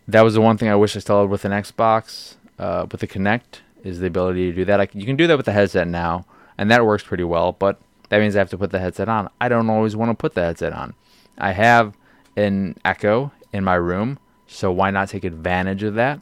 that 0.07 0.21
was 0.21 0.35
the 0.35 0.41
one 0.41 0.57
thing 0.57 0.69
I 0.69 0.75
wish 0.75 0.95
I 0.95 0.99
still 0.99 1.21
had 1.21 1.29
with 1.29 1.45
an 1.45 1.51
Xbox, 1.51 2.35
uh, 2.59 2.85
with 2.91 3.01
the 3.01 3.07
Kinect, 3.07 3.61
is 3.83 3.99
the 3.99 4.07
ability 4.07 4.51
to 4.51 4.55
do 4.55 4.65
that. 4.65 4.79
I 4.79 4.87
you 4.93 5.05
can 5.05 5.15
do 5.15 5.27
that 5.27 5.37
with 5.37 5.45
the 5.45 5.53
headset 5.53 5.87
now, 5.87 6.25
and 6.57 6.69
that 6.71 6.85
works 6.85 7.03
pretty 7.03 7.23
well. 7.23 7.53
But 7.53 7.79
that 8.09 8.19
means 8.19 8.35
I 8.35 8.39
have 8.39 8.49
to 8.51 8.57
put 8.57 8.71
the 8.71 8.79
headset 8.79 9.09
on. 9.09 9.29
I 9.41 9.49
don't 9.49 9.69
always 9.69 9.95
want 9.95 10.11
to 10.11 10.15
put 10.15 10.33
the 10.33 10.43
headset 10.43 10.73
on. 10.73 10.93
I 11.37 11.53
have 11.53 11.95
an 12.35 12.77
Echo 12.85 13.31
in 13.53 13.63
my 13.63 13.75
room, 13.75 14.19
so 14.47 14.71
why 14.71 14.91
not 14.91 15.09
take 15.09 15.23
advantage 15.23 15.83
of 15.83 15.93
that? 15.95 16.19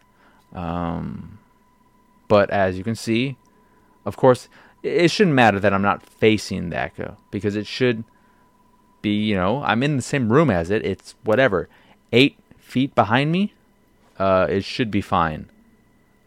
Um, 0.53 1.39
but 2.27 2.49
as 2.49 2.77
you 2.77 2.83
can 2.83 2.95
see, 2.95 3.37
of 4.05 4.17
course, 4.17 4.49
it 4.83 5.09
shouldn't 5.09 5.35
matter 5.35 5.59
that 5.59 5.73
I'm 5.73 5.81
not 5.81 6.03
facing 6.03 6.69
the 6.69 6.77
echo 6.77 7.17
because 7.31 7.55
it 7.55 7.65
should 7.65 8.03
be, 9.01 9.15
you 9.15 9.35
know, 9.35 9.63
I'm 9.63 9.83
in 9.83 9.95
the 9.95 10.01
same 10.01 10.31
room 10.31 10.49
as 10.49 10.69
it. 10.69 10.85
It's 10.85 11.15
whatever, 11.23 11.69
eight 12.11 12.37
feet 12.57 12.93
behind 12.95 13.31
me. 13.31 13.53
Uh, 14.19 14.47
it 14.49 14.63
should 14.63 14.91
be 14.91 15.01
fine. 15.01 15.49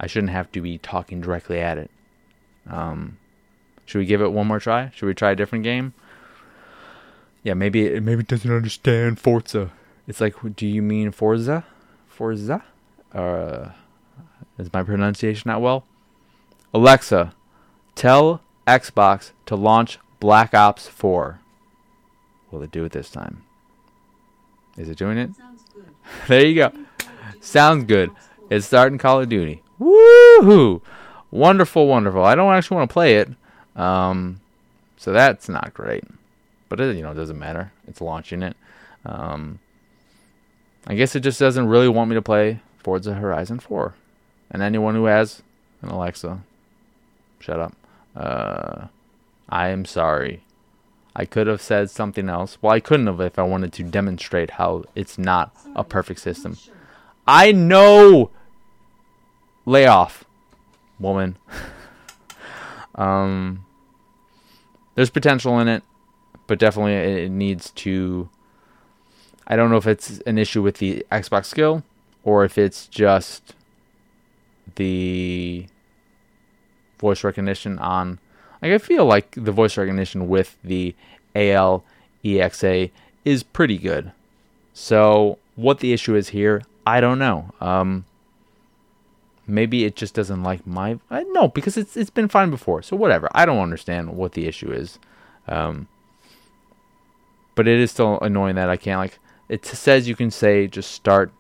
I 0.01 0.07
shouldn't 0.07 0.33
have 0.33 0.51
to 0.53 0.61
be 0.61 0.79
talking 0.79 1.21
directly 1.21 1.61
at 1.61 1.79
it. 1.79 1.91
Um, 2.69 3.19
should 3.87 3.99
we 3.99 4.07
give 4.07 4.23
it 4.23 4.33
one 4.33 4.47
more 4.47 4.59
try? 4.59 4.91
Should 4.95 5.07
we 5.07 5.15
try 5.15 5.33
a 5.33 5.37
different 5.37 5.65
game? 5.65 5.95
Yeah, 7.43 7.55
maybe 7.55 7.87
it 7.87 8.03
maybe 8.03 8.21
it 8.21 8.29
doesn't 8.29 8.51
understand 8.51 9.21
Forza. 9.21 9.71
It's 10.07 10.21
like, 10.21 10.35
do 10.57 10.67
you 10.67 10.83
mean 10.83 11.11
Forza? 11.11 11.65
Forza? 12.07 12.63
Uh, 13.13 13.71
is 14.59 14.73
my 14.73 14.83
pronunciation 14.83 15.49
not 15.51 15.61
well? 15.61 15.85
Alexa, 16.73 17.33
tell 17.95 18.41
Xbox 18.67 19.33
to 19.47 19.57
launch 19.57 19.99
Black 20.21 20.55
Ops 20.55 20.89
4. 20.89 21.41
Will 22.51 22.63
it 22.63 22.71
do 22.71 22.85
it 22.85 22.93
this 22.93 23.11
time? 23.11 23.45
Is 24.77 24.89
it 24.89 24.99
doing 24.99 25.19
it? 25.19 25.35
Sounds 25.37 25.63
good. 25.73 25.85
There 26.29 26.45
you 26.47 26.55
go. 26.55 26.65
Looking 26.65 26.87
forward 26.99 27.41
to 27.41 27.47
Sounds 27.47 27.85
good. 27.85 28.11
It's 28.51 28.67
starting 28.67 28.99
Call 28.99 29.21
of 29.21 29.29
Duty. 29.29 29.63
Woohoo! 29.81 30.81
Wonderful, 31.31 31.87
wonderful. 31.87 32.25
I 32.25 32.35
don't 32.35 32.53
actually 32.53 32.77
want 32.77 32.91
to 32.91 32.93
play 32.93 33.17
it, 33.17 33.29
um, 33.75 34.41
so 34.97 35.13
that's 35.13 35.49
not 35.49 35.75
great. 35.75 36.05
But 36.69 36.81
it, 36.81 36.97
you 36.97 37.03
know, 37.03 37.11
it 37.11 37.17
doesn't 37.17 37.39
matter. 37.39 37.73
It's 37.89 38.01
launching 38.01 38.43
it. 38.43 38.57
Um, 39.05 39.59
I 40.87 40.95
guess 40.95 41.17
it 41.17 41.21
just 41.21 41.41
doesn't 41.41 41.69
really 41.69 41.89
want 41.89 42.11
me 42.11 42.15
to 42.15 42.23
play 42.23 42.61
Forza 42.79 43.15
Horizon 43.15 43.59
4. 43.59 43.95
And 44.51 44.63
anyone 44.63 44.95
who 44.95 45.07
has 45.07 45.43
an 45.83 45.89
Alexa, 45.89 46.41
shut 47.41 47.59
up. 47.59 47.75
Uh, 48.15 48.87
I 49.49 49.69
am 49.69 49.85
sorry. 49.85 50.43
I 51.17 51.25
could 51.25 51.47
have 51.47 51.63
said 51.63 51.91
something 51.91 52.29
else. 52.29 52.59
Well, 52.61 52.73
I 52.73 52.81
couldn't 52.81 53.07
have 53.07 53.21
if 53.21 53.39
I 53.39 53.43
wanted 53.43 53.73
to 53.75 53.85
demonstrate 53.85 54.53
how 54.53 54.85
it's 54.95 55.17
not 55.17 55.55
a 55.75 55.85
perfect 55.85 56.21
system. 56.21 56.57
I 57.27 57.53
know. 57.53 58.31
Lay 59.65 59.87
off, 59.87 60.25
woman. 60.99 61.39
um, 62.97 63.65
there's 64.95 65.11
potential 65.11 65.59
in 65.61 65.69
it, 65.69 65.83
but 66.47 66.59
definitely 66.59 66.95
it 66.95 67.25
it 67.25 67.31
needs 67.31 67.71
to. 67.71 68.29
I 69.47 69.57
don't 69.57 69.71
know 69.71 69.77
if 69.77 69.87
it's 69.87 70.21
an 70.21 70.39
issue 70.39 70.63
with 70.63 70.79
the 70.79 71.05
Xbox 71.13 71.47
skill 71.47 71.83
or 72.23 72.45
if 72.45 72.57
it's 72.57 72.87
just 72.87 73.55
the 74.77 75.67
voice 76.99 77.23
recognition 77.23 77.79
on. 77.79 78.19
Like 78.63 78.73
I 78.73 78.79
feel 78.79 79.05
like 79.05 79.33
the 79.33 79.53
voice 79.53 79.77
recognition 79.77 80.29
with 80.29 80.57
the 80.65 80.95
ALEXA 81.35 82.91
is 83.25 83.43
pretty 83.43 83.79
good. 83.79 84.13
So 84.73 85.39
what 85.57 85.81
the 85.81 85.93
issue 85.93 86.15
is 86.15 86.31
here, 86.31 86.63
I 86.87 87.01
don't 87.01 87.19
know. 87.19 87.51
Um, 87.61 88.07
maybe 89.47 89.85
it 89.85 89.97
just 89.97 90.15
doesn't 90.15 90.43
like 90.43 90.67
my. 90.67 90.99
I, 91.11 91.25
no, 91.25 91.49
because 91.49 91.77
it's 91.77 91.97
it's 91.97 92.11
been 92.11 92.29
fine 92.29 92.51
before. 92.51 92.83
So 92.83 92.97
whatever. 92.97 93.29
I 93.35 93.45
don't 93.47 93.61
understand 93.61 94.17
what 94.17 94.33
the 94.33 94.47
issue 94.47 94.73
is. 94.73 94.99
Um, 95.47 95.89
but 97.55 97.69
it 97.69 97.79
is 97.79 97.91
still 97.91 98.19
annoying 98.21 98.57
that 98.57 98.71
I 98.71 98.77
can't 98.77 98.99
like. 98.99 99.19
It 99.49 99.65
says 99.65 100.09
you 100.09 100.17
can 100.17 100.31
say 100.31 100.67
just 100.67 100.91
start, 100.91 101.33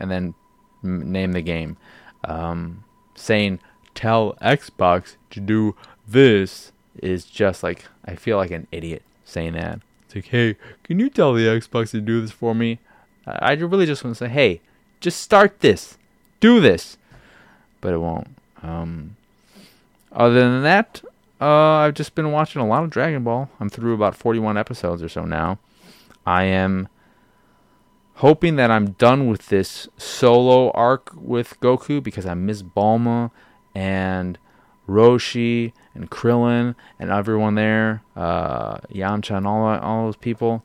and 0.00 0.10
then 0.10 0.34
name 0.82 1.32
the 1.32 1.42
game. 1.42 1.76
Um, 2.24 2.84
saying 3.14 3.60
tell 3.94 4.34
Xbox 4.42 5.16
to 5.30 5.40
do 5.40 5.76
this 6.06 6.72
is 7.02 7.24
just 7.24 7.62
like 7.62 7.84
I 8.04 8.16
feel 8.16 8.36
like 8.36 8.50
an 8.50 8.66
idiot 8.72 9.02
saying 9.24 9.54
that. 9.54 9.80
It's 10.06 10.14
like, 10.14 10.26
hey, 10.26 10.56
can 10.82 10.98
you 10.98 11.08
tell 11.08 11.32
the 11.32 11.42
Xbox 11.42 11.90
to 11.90 12.00
do 12.00 12.20
this 12.20 12.30
for 12.30 12.54
me? 12.54 12.78
I 13.26 13.32
I 13.40 13.52
really 13.52 13.86
just 13.86 14.04
want 14.04 14.16
to 14.16 14.24
say, 14.24 14.30
hey, 14.30 14.60
just 15.00 15.20
start 15.20 15.60
this, 15.60 15.98
do 16.40 16.60
this, 16.60 16.96
but 17.80 17.92
it 17.92 17.98
won't. 17.98 18.28
Um, 18.62 19.16
other 20.12 20.40
than 20.40 20.62
that, 20.62 21.02
uh, 21.40 21.46
I've 21.46 21.94
just 21.94 22.14
been 22.14 22.32
watching 22.32 22.62
a 22.62 22.66
lot 22.66 22.84
of 22.84 22.90
Dragon 22.90 23.24
Ball. 23.24 23.50
I'm 23.60 23.68
through 23.68 23.94
about 23.94 24.16
41 24.16 24.56
episodes 24.56 25.02
or 25.02 25.08
so 25.08 25.24
now. 25.24 25.58
I 26.24 26.44
am 26.44 26.88
hoping 28.16 28.56
that 28.56 28.70
I'm 28.70 28.92
done 28.92 29.28
with 29.28 29.48
this 29.48 29.88
solo 29.96 30.70
arc 30.70 31.10
with 31.14 31.58
Goku 31.60 32.02
because 32.02 32.26
I 32.26 32.34
miss 32.34 32.62
Bulma 32.62 33.30
and 33.74 34.38
Roshi 34.88 35.72
and 35.94 36.10
Krillin 36.10 36.74
and 36.98 37.10
everyone 37.10 37.54
there, 37.54 38.02
uh, 38.14 38.78
Yamcha 38.92 39.36
and 39.36 39.46
all 39.46 39.66
all 39.66 40.06
those 40.06 40.16
people. 40.16 40.62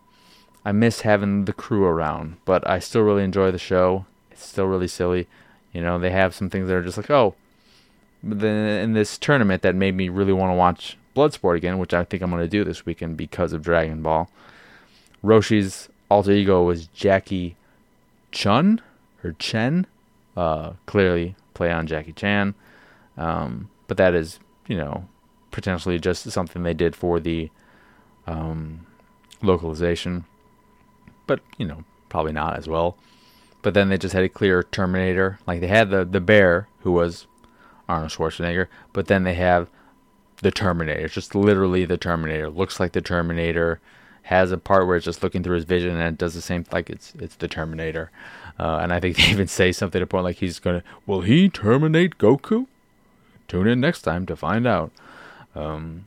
I 0.65 0.71
miss 0.71 1.01
having 1.01 1.45
the 1.45 1.53
crew 1.53 1.85
around, 1.85 2.37
but 2.45 2.67
I 2.69 2.79
still 2.79 3.01
really 3.01 3.23
enjoy 3.23 3.49
the 3.51 3.57
show. 3.57 4.05
It's 4.29 4.45
still 4.45 4.65
really 4.65 4.87
silly. 4.87 5.27
You 5.71 5.81
know, 5.81 5.97
they 5.97 6.11
have 6.11 6.35
some 6.35 6.49
things 6.49 6.67
that 6.67 6.75
are 6.75 6.83
just 6.83 6.97
like, 6.97 7.09
oh, 7.09 7.35
then 8.21 8.81
in 8.81 8.93
this 8.93 9.17
tournament 9.17 9.61
that 9.61 9.75
made 9.75 9.95
me 9.95 10.09
really 10.09 10.33
want 10.33 10.51
to 10.51 10.55
watch 10.55 10.97
Bloodsport 11.15 11.55
again, 11.55 11.77
which 11.77 11.93
I 11.93 12.03
think 12.03 12.21
I'm 12.21 12.29
going 12.29 12.43
to 12.43 12.47
do 12.47 12.63
this 12.63 12.85
weekend 12.85 13.17
because 13.17 13.53
of 13.53 13.61
Dragon 13.61 14.01
Ball. 14.01 14.29
Roshi's 15.23 15.89
alter 16.09 16.31
ego 16.31 16.63
was 16.63 16.87
Jackie 16.87 17.55
Chun 18.31 18.81
or 19.23 19.33
Chen, 19.39 19.85
uh, 20.37 20.73
clearly 20.85 21.35
play 21.53 21.71
on 21.71 21.87
Jackie 21.87 22.13
Chan. 22.13 22.55
Um, 23.17 23.69
but 23.87 23.97
that 23.97 24.13
is, 24.13 24.39
you 24.67 24.77
know, 24.77 25.07
potentially 25.51 25.99
just 25.99 26.29
something 26.31 26.63
they 26.63 26.73
did 26.73 26.95
for 26.95 27.19
the 27.19 27.49
um, 28.27 28.85
localization. 29.41 30.25
But, 31.27 31.41
you 31.57 31.65
know, 31.67 31.83
probably 32.09 32.31
not 32.33 32.57
as 32.57 32.67
well. 32.67 32.97
but 33.61 33.73
then 33.73 33.89
they 33.89 33.97
just 33.97 34.13
had 34.13 34.23
a 34.23 34.29
clear 34.29 34.63
Terminator. 34.63 35.39
Like 35.45 35.61
they 35.61 35.67
had 35.67 35.89
the 35.89 36.05
the 36.05 36.21
bear 36.21 36.67
who 36.81 36.91
was 36.91 37.27
Arnold 37.87 38.11
Schwarzenegger, 38.11 38.67
but 38.93 39.07
then 39.07 39.23
they 39.23 39.33
have 39.33 39.69
the 40.41 40.51
Terminator. 40.51 41.01
It's 41.05 41.13
just 41.13 41.35
literally 41.35 41.85
the 41.85 41.97
Terminator. 41.97 42.49
Looks 42.49 42.79
like 42.79 42.93
the 42.93 43.01
Terminator. 43.01 43.79
Has 44.29 44.51
a 44.51 44.59
part 44.59 44.85
where 44.85 44.95
it's 44.95 45.05
just 45.05 45.23
looking 45.23 45.41
through 45.41 45.55
his 45.55 45.65
vision 45.65 45.97
and 45.97 46.13
it 46.13 46.17
does 46.19 46.35
the 46.35 46.41
same. 46.41 46.63
Like 46.71 46.91
it's 46.91 47.15
it's 47.17 47.35
the 47.35 47.47
Terminator. 47.47 48.11
Uh, 48.59 48.77
and 48.77 48.93
I 48.93 48.99
think 48.99 49.15
they 49.17 49.23
even 49.23 49.47
say 49.47 49.71
something 49.71 49.99
to 49.99 50.05
point 50.05 50.23
like 50.23 50.35
he's 50.35 50.59
gonna. 50.59 50.83
Will 51.07 51.21
he 51.21 51.49
terminate 51.49 52.19
Goku? 52.19 52.67
Tune 53.47 53.67
in 53.67 53.79
next 53.79 54.03
time 54.03 54.27
to 54.27 54.35
find 54.35 54.67
out. 54.67 54.91
Um, 55.55 56.05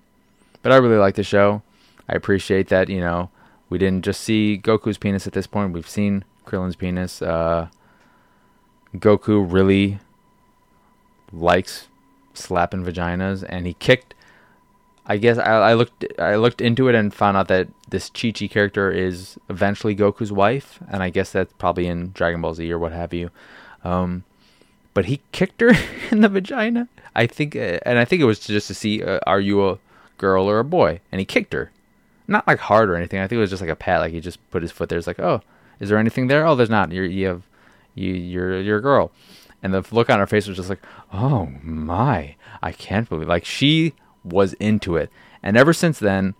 but 0.62 0.70
I 0.70 0.76
really 0.76 0.98
like 0.98 1.16
the 1.16 1.24
show. 1.24 1.62
I 2.08 2.14
appreciate 2.14 2.68
that. 2.68 2.88
You 2.88 3.00
know, 3.00 3.30
we 3.68 3.78
didn't 3.78 4.04
just 4.04 4.20
see 4.20 4.60
Goku's 4.62 4.98
penis 4.98 5.26
at 5.26 5.32
this 5.32 5.48
point. 5.48 5.72
We've 5.72 5.88
seen 5.88 6.24
Krillin's 6.46 6.76
penis. 6.76 7.22
Uh, 7.22 7.68
Goku 8.94 9.44
really 9.50 9.98
likes 11.32 11.88
slapping 12.34 12.84
vaginas, 12.84 13.44
and 13.48 13.66
he 13.66 13.74
kicked. 13.74 14.14
I 15.06 15.16
guess 15.16 15.38
I, 15.38 15.70
I 15.70 15.74
looked 15.74 16.04
I 16.18 16.36
looked 16.36 16.60
into 16.60 16.88
it 16.88 16.94
and 16.94 17.12
found 17.12 17.36
out 17.36 17.48
that 17.48 17.68
this 17.88 18.08
Chi 18.10 18.30
Chi 18.30 18.46
character 18.46 18.90
is 18.90 19.36
eventually 19.48 19.96
Goku's 19.96 20.32
wife, 20.32 20.78
and 20.88 21.02
I 21.02 21.10
guess 21.10 21.32
that's 21.32 21.52
probably 21.54 21.86
in 21.86 22.12
Dragon 22.12 22.40
Ball 22.40 22.54
Z 22.54 22.70
or 22.72 22.78
what 22.78 22.92
have 22.92 23.12
you. 23.12 23.30
Um, 23.84 24.24
but 24.94 25.06
he 25.06 25.20
kicked 25.32 25.60
her 25.60 25.72
in 26.10 26.20
the 26.20 26.28
vagina. 26.28 26.88
I 27.14 27.26
think, 27.26 27.56
uh, 27.56 27.78
and 27.84 27.98
I 27.98 28.04
think 28.04 28.22
it 28.22 28.26
was 28.26 28.38
just 28.40 28.68
to 28.68 28.74
see, 28.74 29.02
uh, 29.02 29.20
are 29.26 29.40
you 29.40 29.68
a 29.68 29.78
girl 30.18 30.48
or 30.48 30.58
a 30.58 30.64
boy? 30.64 31.00
And 31.10 31.18
he 31.18 31.24
kicked 31.24 31.52
her, 31.52 31.70
not 32.28 32.46
like 32.46 32.58
hard 32.58 32.88
or 32.88 32.96
anything. 32.96 33.20
I 33.20 33.26
think 33.26 33.38
it 33.38 33.40
was 33.40 33.50
just 33.50 33.62
like 33.62 33.70
a 33.70 33.76
pat. 33.76 34.00
Like 34.00 34.12
he 34.12 34.20
just 34.20 34.38
put 34.50 34.62
his 34.62 34.72
foot 34.72 34.88
there. 34.88 34.98
It's 34.98 35.06
like, 35.06 35.20
oh, 35.20 35.42
is 35.80 35.88
there 35.88 35.98
anything 35.98 36.28
there? 36.28 36.46
Oh, 36.46 36.54
there's 36.54 36.70
not. 36.70 36.92
You're 36.92 37.04
you 37.04 37.26
have 37.26 37.42
you 37.94 38.12
you're 38.12 38.60
you're 38.60 38.78
a 38.78 38.82
girl. 38.82 39.10
And 39.62 39.72
the 39.72 39.84
look 39.92 40.10
on 40.10 40.18
her 40.18 40.26
face 40.26 40.48
was 40.48 40.56
just 40.56 40.68
like, 40.68 40.82
oh 41.12 41.46
my, 41.62 42.34
I 42.62 42.72
can't 42.72 43.08
believe. 43.08 43.28
Like 43.28 43.44
she 43.44 43.94
was 44.24 44.54
into 44.54 44.96
it, 44.96 45.10
and 45.42 45.56
ever 45.56 45.72
since 45.72 45.98
then, 45.98 46.34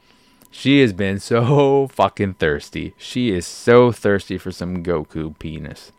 she 0.51 0.81
has 0.81 0.93
been 0.93 1.19
so 1.19 1.87
fucking 1.93 2.35
thirsty. 2.35 2.95
She 2.99 3.31
is 3.31 3.47
so 3.47 3.91
thirsty 3.91 4.39
for 4.39 4.53
some 4.53 4.83
Goku 4.85 5.37
penis, 5.39 5.93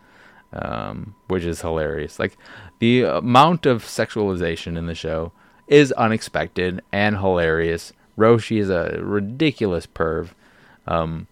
um, 0.53 1.15
which 1.27 1.43
is 1.43 1.61
hilarious. 1.61 2.19
Like 2.19 2.37
the 2.79 3.03
amount 3.03 3.65
of 3.65 3.83
sexualization 3.83 4.77
in 4.77 4.85
the 4.85 4.95
show 4.95 5.31
is 5.67 5.91
unexpected 5.93 6.81
and 6.91 7.17
hilarious. 7.17 7.93
Roshi 8.17 8.59
is 8.59 8.69
a 8.69 8.99
ridiculous 9.01 9.87
perv. 9.87 10.29
Um, 10.85 11.27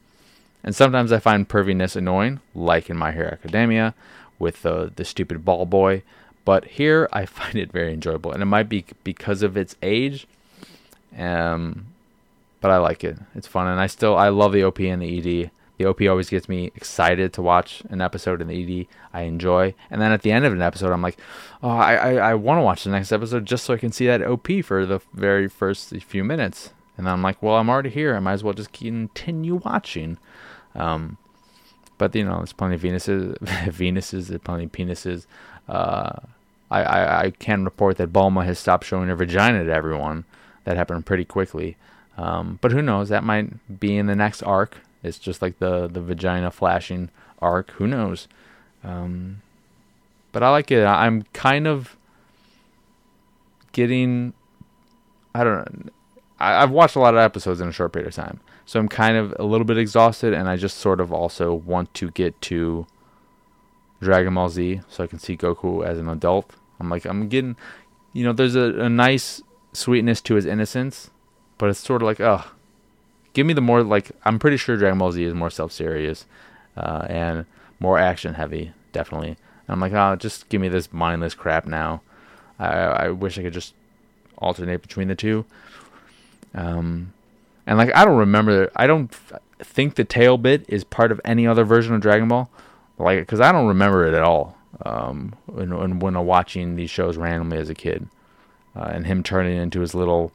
and 0.64 0.76
sometimes 0.76 1.12
I 1.12 1.20
find 1.20 1.48
perviness 1.48 1.96
annoying, 1.96 2.40
like 2.56 2.90
in 2.90 2.98
My 2.98 3.12
Hero 3.12 3.30
Academia 3.32 3.94
with 4.40 4.64
the 4.64 4.92
the 4.96 5.06
stupid 5.06 5.46
ball 5.46 5.66
boy. 5.66 6.04
But 6.44 6.66
here 6.66 7.08
I 7.14 7.26
find 7.38 7.56
it 7.56 7.72
very 7.72 7.94
enjoyable, 7.94 8.32
and 8.32 8.42
it 8.42 8.48
might 8.48 8.70
be 8.70 8.86
because 9.04 9.44
of 9.44 9.56
its 9.56 9.76
age. 9.82 10.28
Um, 11.18 11.88
but 12.60 12.72
I 12.72 12.78
like 12.78 13.04
it. 13.04 13.18
It's 13.36 13.48
fun, 13.48 13.68
and 13.68 13.80
I 13.80 13.88
still 13.88 14.16
I 14.16 14.30
love 14.30 14.54
the 14.54 14.64
OP 14.64 14.80
and 14.80 15.02
the 15.02 15.18
ED. 15.18 15.52
The 15.78 15.86
OP 15.86 16.02
always 16.02 16.30
gets 16.30 16.48
me 16.48 16.72
excited 16.76 17.34
to 17.34 17.42
watch 17.42 17.82
an 17.90 18.02
episode, 18.02 18.40
and 18.40 18.50
the 18.50 18.82
ED 18.82 18.88
I 19.14 19.24
enjoy. 19.24 19.74
And 19.90 20.02
then 20.02 20.12
at 20.12 20.22
the 20.22 20.32
end 20.32 20.46
of 20.46 20.54
an 20.54 20.62
episode, 20.62 20.92
I'm 20.92 21.02
like, 21.02 21.18
oh, 21.64 21.70
I 21.70 21.96
I, 21.96 22.14
I 22.32 22.34
want 22.36 22.60
to 22.60 22.64
watch 22.64 22.84
the 22.84 22.92
next 22.92 23.12
episode 23.12 23.46
just 23.46 23.66
so 23.66 23.74
I 23.74 23.78
can 23.78 23.92
see 23.92 24.06
that 24.08 24.22
OP 24.22 24.48
for 24.64 24.86
the 24.86 25.02
very 25.14 25.48
first 25.48 25.90
few 26.04 26.24
minutes. 26.24 26.72
And 26.98 27.10
I'm 27.10 27.24
like, 27.24 27.42
well, 27.42 27.56
I'm 27.56 27.70
already 27.70 27.90
here. 27.90 28.16
I 28.16 28.20
might 28.20 28.34
as 28.34 28.44
well 28.44 28.54
just 28.54 28.74
continue 28.74 29.56
watching. 29.56 30.18
Um, 30.76 31.18
but 31.98 32.14
you 32.16 32.24
know, 32.24 32.38
there's 32.38 32.54
plenty 32.54 32.76
of 32.76 32.82
Venuses, 32.82 33.38
Venuses, 33.42 34.28
there's 34.28 34.42
plenty 34.42 34.66
of 34.66 34.72
penises. 34.72 35.26
Uh, 35.68 36.20
I, 36.70 36.84
I, 36.84 37.22
I 37.24 37.30
can 37.32 37.66
report 37.66 37.98
that 37.98 38.14
Bulma 38.14 38.46
has 38.46 38.60
stopped 38.60 38.86
showing 38.86 39.10
her 39.10 39.16
vagina 39.16 39.66
to 39.66 39.74
everyone. 39.74 40.26
That 40.64 40.78
happened 40.78 41.06
pretty 41.06 41.26
quickly. 41.26 41.78
Um, 42.18 42.60
but 42.62 42.72
who 42.72 42.82
knows? 42.82 43.10
That 43.10 43.24
might 43.24 43.80
be 43.80 43.98
in 43.98 44.08
the 44.08 44.16
next 44.16 44.44
arc. 44.44 44.78
It's 45.04 45.18
just 45.18 45.42
like 45.42 45.60
the 45.60 45.88
the 45.88 46.02
vagina 46.02 46.52
flashing 46.52 47.10
arc. 47.42 47.72
Who 47.72 47.88
knows? 47.88 48.28
Um, 48.84 49.42
but 50.32 50.44
I 50.44 50.50
like 50.50 50.72
it. 50.72 50.86
I'm 50.86 51.24
kind 51.34 51.68
of 51.68 51.96
getting. 53.72 54.34
I 55.34 55.44
don't 55.44 55.86
know. 55.86 55.92
I, 56.40 56.64
I've 56.64 56.72
watched 56.72 56.96
a 56.96 57.00
lot 57.00 57.14
of 57.14 57.20
episodes 57.20 57.62
in 57.62 57.68
a 57.68 57.72
short 57.72 57.94
period 57.94 58.10
of 58.10 58.16
time, 58.16 58.40
so 58.66 58.80
I'm 58.80 58.88
kind 58.88 59.18
of 59.18 59.34
a 59.40 59.44
little 59.44 59.66
bit 59.66 59.78
exhausted, 59.78 60.34
and 60.34 60.48
I 60.48 60.58
just 60.58 60.78
sort 60.78 61.00
of 61.00 61.12
also 61.12 61.54
want 61.54 61.94
to 61.96 62.12
get 62.12 62.40
to 62.42 62.86
Dragon 64.02 64.34
Ball 64.34 64.50
Z 64.50 64.82
so 64.90 65.04
I 65.04 65.08
can 65.08 65.20
see 65.20 65.38
Goku 65.38 65.86
as 65.86 65.98
an 65.98 66.10
adult. 66.10 66.54
I'm 66.80 66.90
like, 66.90 67.06
I'm 67.06 67.30
getting, 67.30 67.56
you 68.14 68.24
know, 68.24 68.34
there's 68.34 68.56
a, 68.56 68.82
a 68.82 68.90
nice 68.90 69.42
sweetness 69.74 70.22
to 70.22 70.36
his 70.36 70.46
innocence, 70.46 71.10
but 71.58 71.70
it's 71.70 71.80
sort 71.80 72.02
of 72.02 72.06
like, 72.06 72.20
oh, 72.20 72.44
give 73.34 73.46
me 73.46 73.54
the 73.54 73.62
more, 73.62 73.84
like, 73.84 74.12
I'm 74.24 74.40
pretty 74.40 74.58
sure 74.58 74.78
Dragon 74.78 74.98
Ball 74.98 75.12
Z 75.12 75.24
is 75.24 75.34
more 75.34 75.50
self 75.50 75.72
serious 75.72 76.26
uh, 76.78 77.06
and 77.10 77.46
more 77.80 77.98
action 77.98 78.36
heavy, 78.36 78.74
definitely. 78.92 79.30
And 79.30 79.38
I'm 79.70 79.80
like, 79.80 79.94
oh, 79.94 80.16
just 80.16 80.50
give 80.50 80.62
me 80.62 80.70
this 80.70 80.92
mindless 80.92 81.34
crap 81.34 81.66
now. 81.66 82.02
I, 82.60 82.68
I 82.68 83.10
wish 83.10 83.38
I 83.38 83.44
could 83.44 83.54
just 83.54 83.74
alternate 84.38 84.82
between 84.82 85.08
the 85.08 85.16
two. 85.16 85.46
Um, 86.54 87.14
and 87.66 87.78
like 87.78 87.96
I 87.96 88.06
don't 88.06 88.18
remember, 88.18 88.72
I 88.76 88.88
don't 88.88 89.14
think 89.60 89.96
the 89.96 90.04
tail 90.04 90.38
bit 90.38 90.66
is 90.68 90.84
part 90.84 91.12
of 91.12 91.22
any 91.24 91.48
other 91.48 91.64
version 91.64 91.94
of 91.94 92.02
Dragon 92.02 92.28
Ball, 92.28 92.50
like 92.98 93.20
because 93.20 93.40
I 93.40 93.52
don't 93.52 93.68
remember 93.68 94.06
it 94.06 94.14
at 94.14 94.24
all. 94.24 94.58
Um, 94.84 95.36
when, 95.46 95.78
when, 95.78 96.00
when 96.00 96.26
watching 96.26 96.76
these 96.76 96.90
shows 96.90 97.18
randomly 97.18 97.58
as 97.58 97.70
a 97.70 97.76
kid, 97.76 98.08
uh, 98.76 98.90
and 98.94 99.06
him 99.08 99.24
turning 99.24 99.58
into 99.58 99.82
his 99.82 99.94
little 99.94 100.32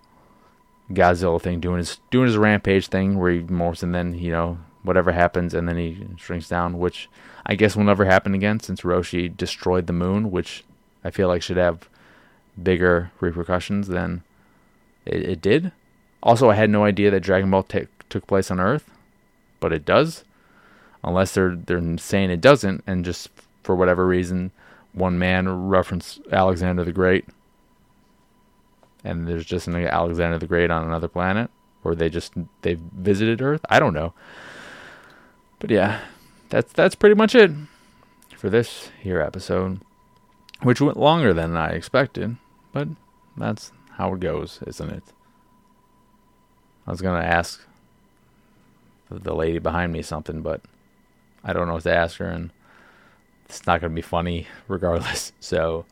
Godzilla 0.93 1.41
thing, 1.41 1.61
doing 1.61 1.79
his 1.79 1.99
doing 2.11 2.27
his 2.27 2.37
rampage 2.37 2.89
thing 2.89 3.19
where 3.19 3.33
he 3.33 3.41
morphs 3.41 3.83
and 3.83 3.95
then 3.95 4.15
you 4.15 4.31
know 4.31 4.59
whatever 4.83 5.13
happens 5.13 5.53
and 5.53 5.69
then 5.69 5.77
he 5.77 6.07
shrinks 6.17 6.49
down, 6.49 6.79
which 6.79 7.09
I 7.45 7.55
guess 7.55 7.77
will 7.77 7.85
never 7.85 8.05
happen 8.05 8.35
again 8.35 8.61
since 8.61 8.83
Roshi 8.83 9.35
destroyed 9.37 9.87
the 9.87 9.93
moon, 9.93 10.31
which 10.31 10.65
I 11.05 11.11
feel 11.11 11.29
like 11.29 11.43
should 11.43 11.57
have 11.57 11.89
bigger 12.61 13.11
repercussions 13.21 13.89
than 13.89 14.23
it, 15.05 15.23
it 15.23 15.41
did. 15.41 15.73
Also, 16.23 16.51
I 16.51 16.55
had 16.55 16.71
no 16.71 16.85
idea 16.85 17.11
that 17.11 17.21
Dragon 17.21 17.51
Ball 17.51 17.63
t- 17.63 17.87
took 18.09 18.27
place 18.27 18.51
on 18.51 18.61
Earth, 18.61 18.91
but 19.61 19.73
it 19.73 19.85
does. 19.85 20.25
Unless 21.05 21.35
they're 21.35 21.55
they're 21.55 21.99
saying 21.99 22.31
it 22.31 22.41
doesn't, 22.41 22.83
and 22.87 23.05
just 23.05 23.29
for 23.63 23.77
whatever 23.77 24.07
reason, 24.07 24.51
one 24.93 25.19
man 25.19 25.69
referenced 25.69 26.21
Alexander 26.33 26.83
the 26.85 26.93
Great, 26.93 27.27
and 29.07 29.29
there's 29.29 29.47
just 29.47 29.69
an 29.69 29.77
Alexander 29.77 30.39
the 30.39 30.47
Great 30.47 30.71
on 30.71 30.85
another 30.85 31.09
planet, 31.09 31.51
or 31.85 31.95
they 31.95 32.09
just 32.09 32.35
they've 32.63 32.79
visited 32.79 33.41
Earth. 33.41 33.65
I 33.71 33.79
don't 33.79 33.95
know. 33.95 34.13
But 35.59 35.71
yeah, 35.71 36.01
that's 36.49 36.73
that's 36.73 36.95
pretty 36.95 37.15
much 37.15 37.35
it 37.35 37.53
for 38.37 38.51
this 38.51 38.91
here 39.01 39.21
episode, 39.21 39.81
which 40.63 40.81
went 40.81 40.99
longer 40.99 41.33
than 41.33 41.57
I 41.57 41.71
expected, 41.71 42.37
but 42.73 42.89
that's 43.37 43.73
how 43.93 44.13
it 44.15 44.21
goes, 44.21 44.61
isn't 44.67 44.91
it? 44.91 45.05
I 46.87 46.91
was 46.91 47.01
gonna 47.01 47.25
ask 47.25 47.65
the 49.09 49.35
lady 49.35 49.59
behind 49.59 49.93
me 49.93 50.03
something, 50.03 50.43
but 50.43 50.61
I 51.45 51.53
don't 51.53 51.69
know 51.69 51.75
what 51.75 51.85
to 51.85 51.95
ask 51.95 52.19
her, 52.19 52.29
and 52.29 52.51
it's 53.47 53.67
not 53.67 53.81
gonna 53.81 53.95
be 53.95 54.03
funny 54.03 54.47
regardless. 54.69 55.33
So 55.41 55.87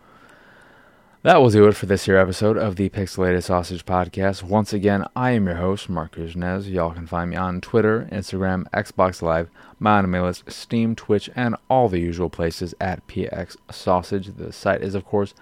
that 1.24 1.40
will 1.40 1.48
do 1.48 1.66
it 1.66 1.74
for 1.74 1.86
this 1.86 2.04
here 2.04 2.18
episode 2.18 2.58
of 2.58 2.76
the 2.76 2.90
Pixelated 2.90 3.42
Sausage 3.42 3.86
Podcast. 3.86 4.42
Once 4.42 4.74
again, 4.74 5.06
I 5.16 5.30
am 5.30 5.46
your 5.46 5.54
host, 5.56 5.88
Marc 5.88 6.16
Kuznez. 6.16 6.70
Y'all 6.70 6.90
can 6.90 7.06
find 7.06 7.30
me 7.30 7.36
on 7.36 7.62
Twitter, 7.62 8.06
Instagram, 8.12 8.68
Xbox 8.72 9.22
Live, 9.22 9.48
my 9.78 10.00
anime 10.00 10.22
list, 10.22 10.52
Steam, 10.52 10.94
Twitch, 10.94 11.30
and 11.34 11.56
all 11.70 11.88
the 11.88 11.98
usual 11.98 12.28
places 12.28 12.74
at 12.78 13.06
PX 13.06 13.56
Sausage. 13.70 14.36
The 14.36 14.52
site 14.52 14.82
is, 14.82 14.94
of 14.94 15.06
course, 15.06 15.32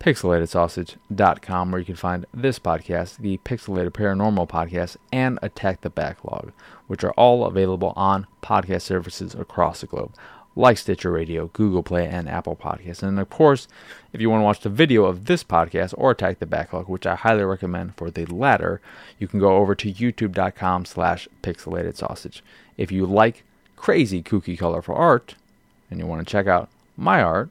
pixelatedsausage.com, 0.00 1.70
where 1.70 1.78
you 1.78 1.86
can 1.86 1.94
find 1.94 2.26
this 2.34 2.58
podcast, 2.58 3.18
the 3.18 3.38
Pixelated 3.44 3.90
Paranormal 3.90 4.48
Podcast, 4.48 4.96
and 5.12 5.38
Attack 5.40 5.82
the 5.82 5.90
Backlog, 5.90 6.50
which 6.88 7.04
are 7.04 7.12
all 7.12 7.46
available 7.46 7.92
on 7.94 8.26
podcast 8.42 8.82
services 8.82 9.36
across 9.36 9.82
the 9.82 9.86
globe, 9.86 10.14
like 10.54 10.78
Stitcher 10.78 11.10
Radio, 11.10 11.46
Google 11.48 11.82
Play, 11.82 12.06
and 12.06 12.28
Apple 12.28 12.56
Podcasts. 12.56 13.02
And 13.02 13.18
of 13.18 13.30
course, 13.30 13.68
if 14.12 14.20
you 14.20 14.28
want 14.28 14.42
to 14.42 14.44
watch 14.44 14.60
the 14.60 14.68
video 14.68 15.04
of 15.04 15.24
this 15.24 15.42
podcast 15.42 15.94
or 15.96 16.10
Attack 16.10 16.38
the 16.38 16.46
Backlog, 16.46 16.88
which 16.88 17.06
I 17.06 17.14
highly 17.14 17.44
recommend 17.44 17.96
for 17.96 18.10
the 18.10 18.26
latter, 18.26 18.80
you 19.18 19.28
can 19.28 19.40
go 19.40 19.56
over 19.56 19.74
to 19.74 19.92
youtube.com 19.92 20.84
slash 20.84 21.28
pixelated 21.42 21.96
sausage. 21.96 22.44
If 22.76 22.92
you 22.92 23.06
like 23.06 23.44
crazy, 23.76 24.22
kooky, 24.22 24.58
colorful 24.58 24.94
art, 24.94 25.34
and 25.90 25.98
you 25.98 26.06
want 26.06 26.26
to 26.26 26.30
check 26.30 26.46
out 26.46 26.68
my 26.96 27.22
art, 27.22 27.48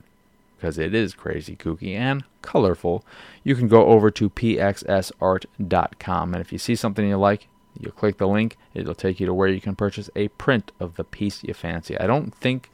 because 0.57 0.77
it 0.77 0.93
is 0.93 1.15
crazy 1.15 1.55
kooky 1.55 1.95
and 1.95 2.23
colorful, 2.43 3.03
you 3.43 3.55
can 3.55 3.67
go 3.67 3.87
over 3.87 4.11
to 4.11 4.29
pxsart.com. 4.29 6.33
And 6.33 6.41
if 6.41 6.51
you 6.51 6.59
see 6.59 6.75
something 6.75 7.07
you 7.07 7.17
like, 7.17 7.47
you 7.79 7.91
click 7.91 8.17
the 8.17 8.27
link, 8.27 8.57
it'll 8.73 8.93
take 8.93 9.19
you 9.19 9.25
to 9.25 9.33
where 9.33 9.47
you 9.47 9.61
can 9.61 9.75
purchase 9.75 10.09
a 10.15 10.27
print 10.29 10.71
of 10.79 10.95
the 10.95 11.03
piece 11.03 11.43
you 11.43 11.53
fancy. 11.53 11.97
I 11.97 12.05
don't 12.05 12.33
think 12.35 12.69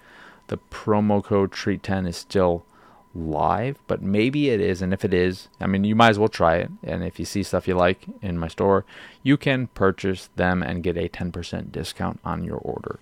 the 0.47 0.57
promo 0.57 1.23
code 1.23 1.51
treat10 1.51 2.07
is 2.07 2.17
still 2.17 2.65
live, 3.13 3.79
but 3.87 4.01
maybe 4.01 4.49
it 4.49 4.61
is. 4.61 4.81
And 4.81 4.93
if 4.93 5.03
it 5.03 5.13
is, 5.13 5.47
I 5.59 5.67
mean, 5.67 5.83
you 5.83 5.95
might 5.95 6.09
as 6.09 6.19
well 6.19 6.29
try 6.29 6.57
it. 6.57 6.69
And 6.83 7.03
if 7.03 7.19
you 7.19 7.25
see 7.25 7.43
stuff 7.43 7.67
you 7.67 7.75
like 7.75 8.05
in 8.21 8.37
my 8.37 8.47
store, 8.47 8.85
you 9.23 9.37
can 9.37 9.67
purchase 9.67 10.29
them 10.35 10.61
and 10.61 10.83
get 10.83 10.97
a 10.97 11.09
10% 11.09 11.71
discount 11.71 12.19
on 12.23 12.43
your 12.43 12.57
order. 12.57 12.99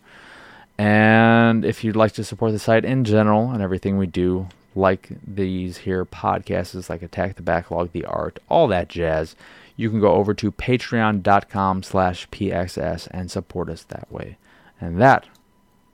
And 0.77 1.63
if 1.63 1.83
you'd 1.83 1.95
like 1.95 2.13
to 2.13 2.23
support 2.23 2.51
the 2.51 2.59
site 2.59 2.85
in 2.85 3.03
general 3.03 3.51
and 3.51 3.61
everything 3.61 3.97
we 3.97 4.07
do, 4.07 4.47
like 4.75 5.09
these 5.25 5.77
here 5.77 6.05
podcasts, 6.05 6.89
like 6.89 7.01
Attack 7.01 7.37
the 7.37 7.41
Backlog, 7.41 7.91
the 7.91 8.05
art, 8.05 8.39
all 8.49 8.67
that 8.67 8.89
jazz, 8.89 9.35
you 9.77 9.89
can 9.89 9.99
go 9.99 10.13
over 10.13 10.33
to 10.33 10.51
patreon.com 10.51 11.83
slash 11.83 12.29
pxs 12.29 13.07
and 13.11 13.31
support 13.31 13.69
us 13.69 13.83
that 13.83 14.11
way. 14.11 14.37
And 14.79 14.99
that, 14.99 15.27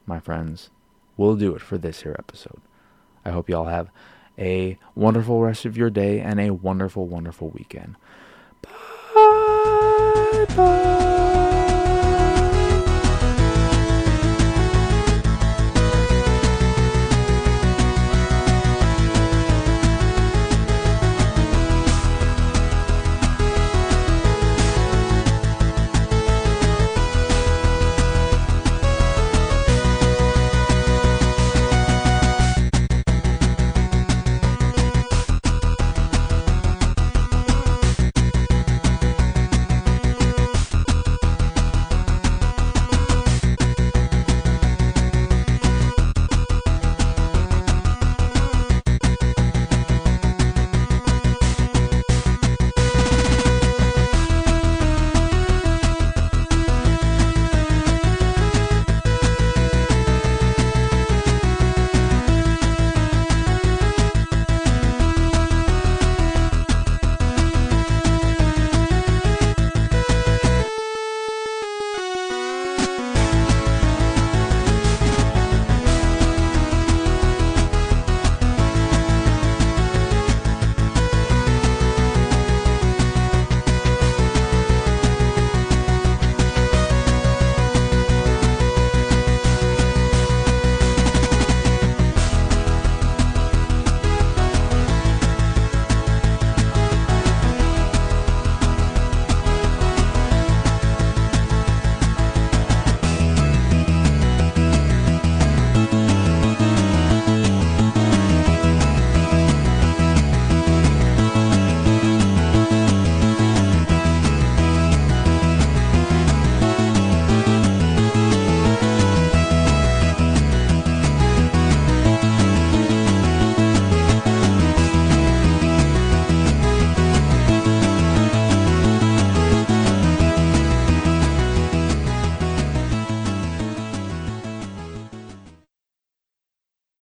my 0.08 0.20
friends, 0.20 0.72
will 1.22 1.36
do 1.36 1.56
it 1.56 1.62
for 1.62 1.78
this 1.78 2.02
here 2.02 2.16
episode. 2.18 2.60
I 3.24 3.30
hope 3.30 3.48
you 3.48 3.56
all 3.56 3.66
have 3.66 3.90
a 4.38 4.78
wonderful 4.96 5.40
rest 5.42 5.66
of 5.66 5.78
your 5.78 5.90
day 5.90 6.20
and 6.20 6.40
a 6.40 6.50
wonderful, 6.50 7.08
wonderful 7.08 7.50
weekend. 7.50 7.96
Bye 8.62 10.46
bye. 10.56 11.11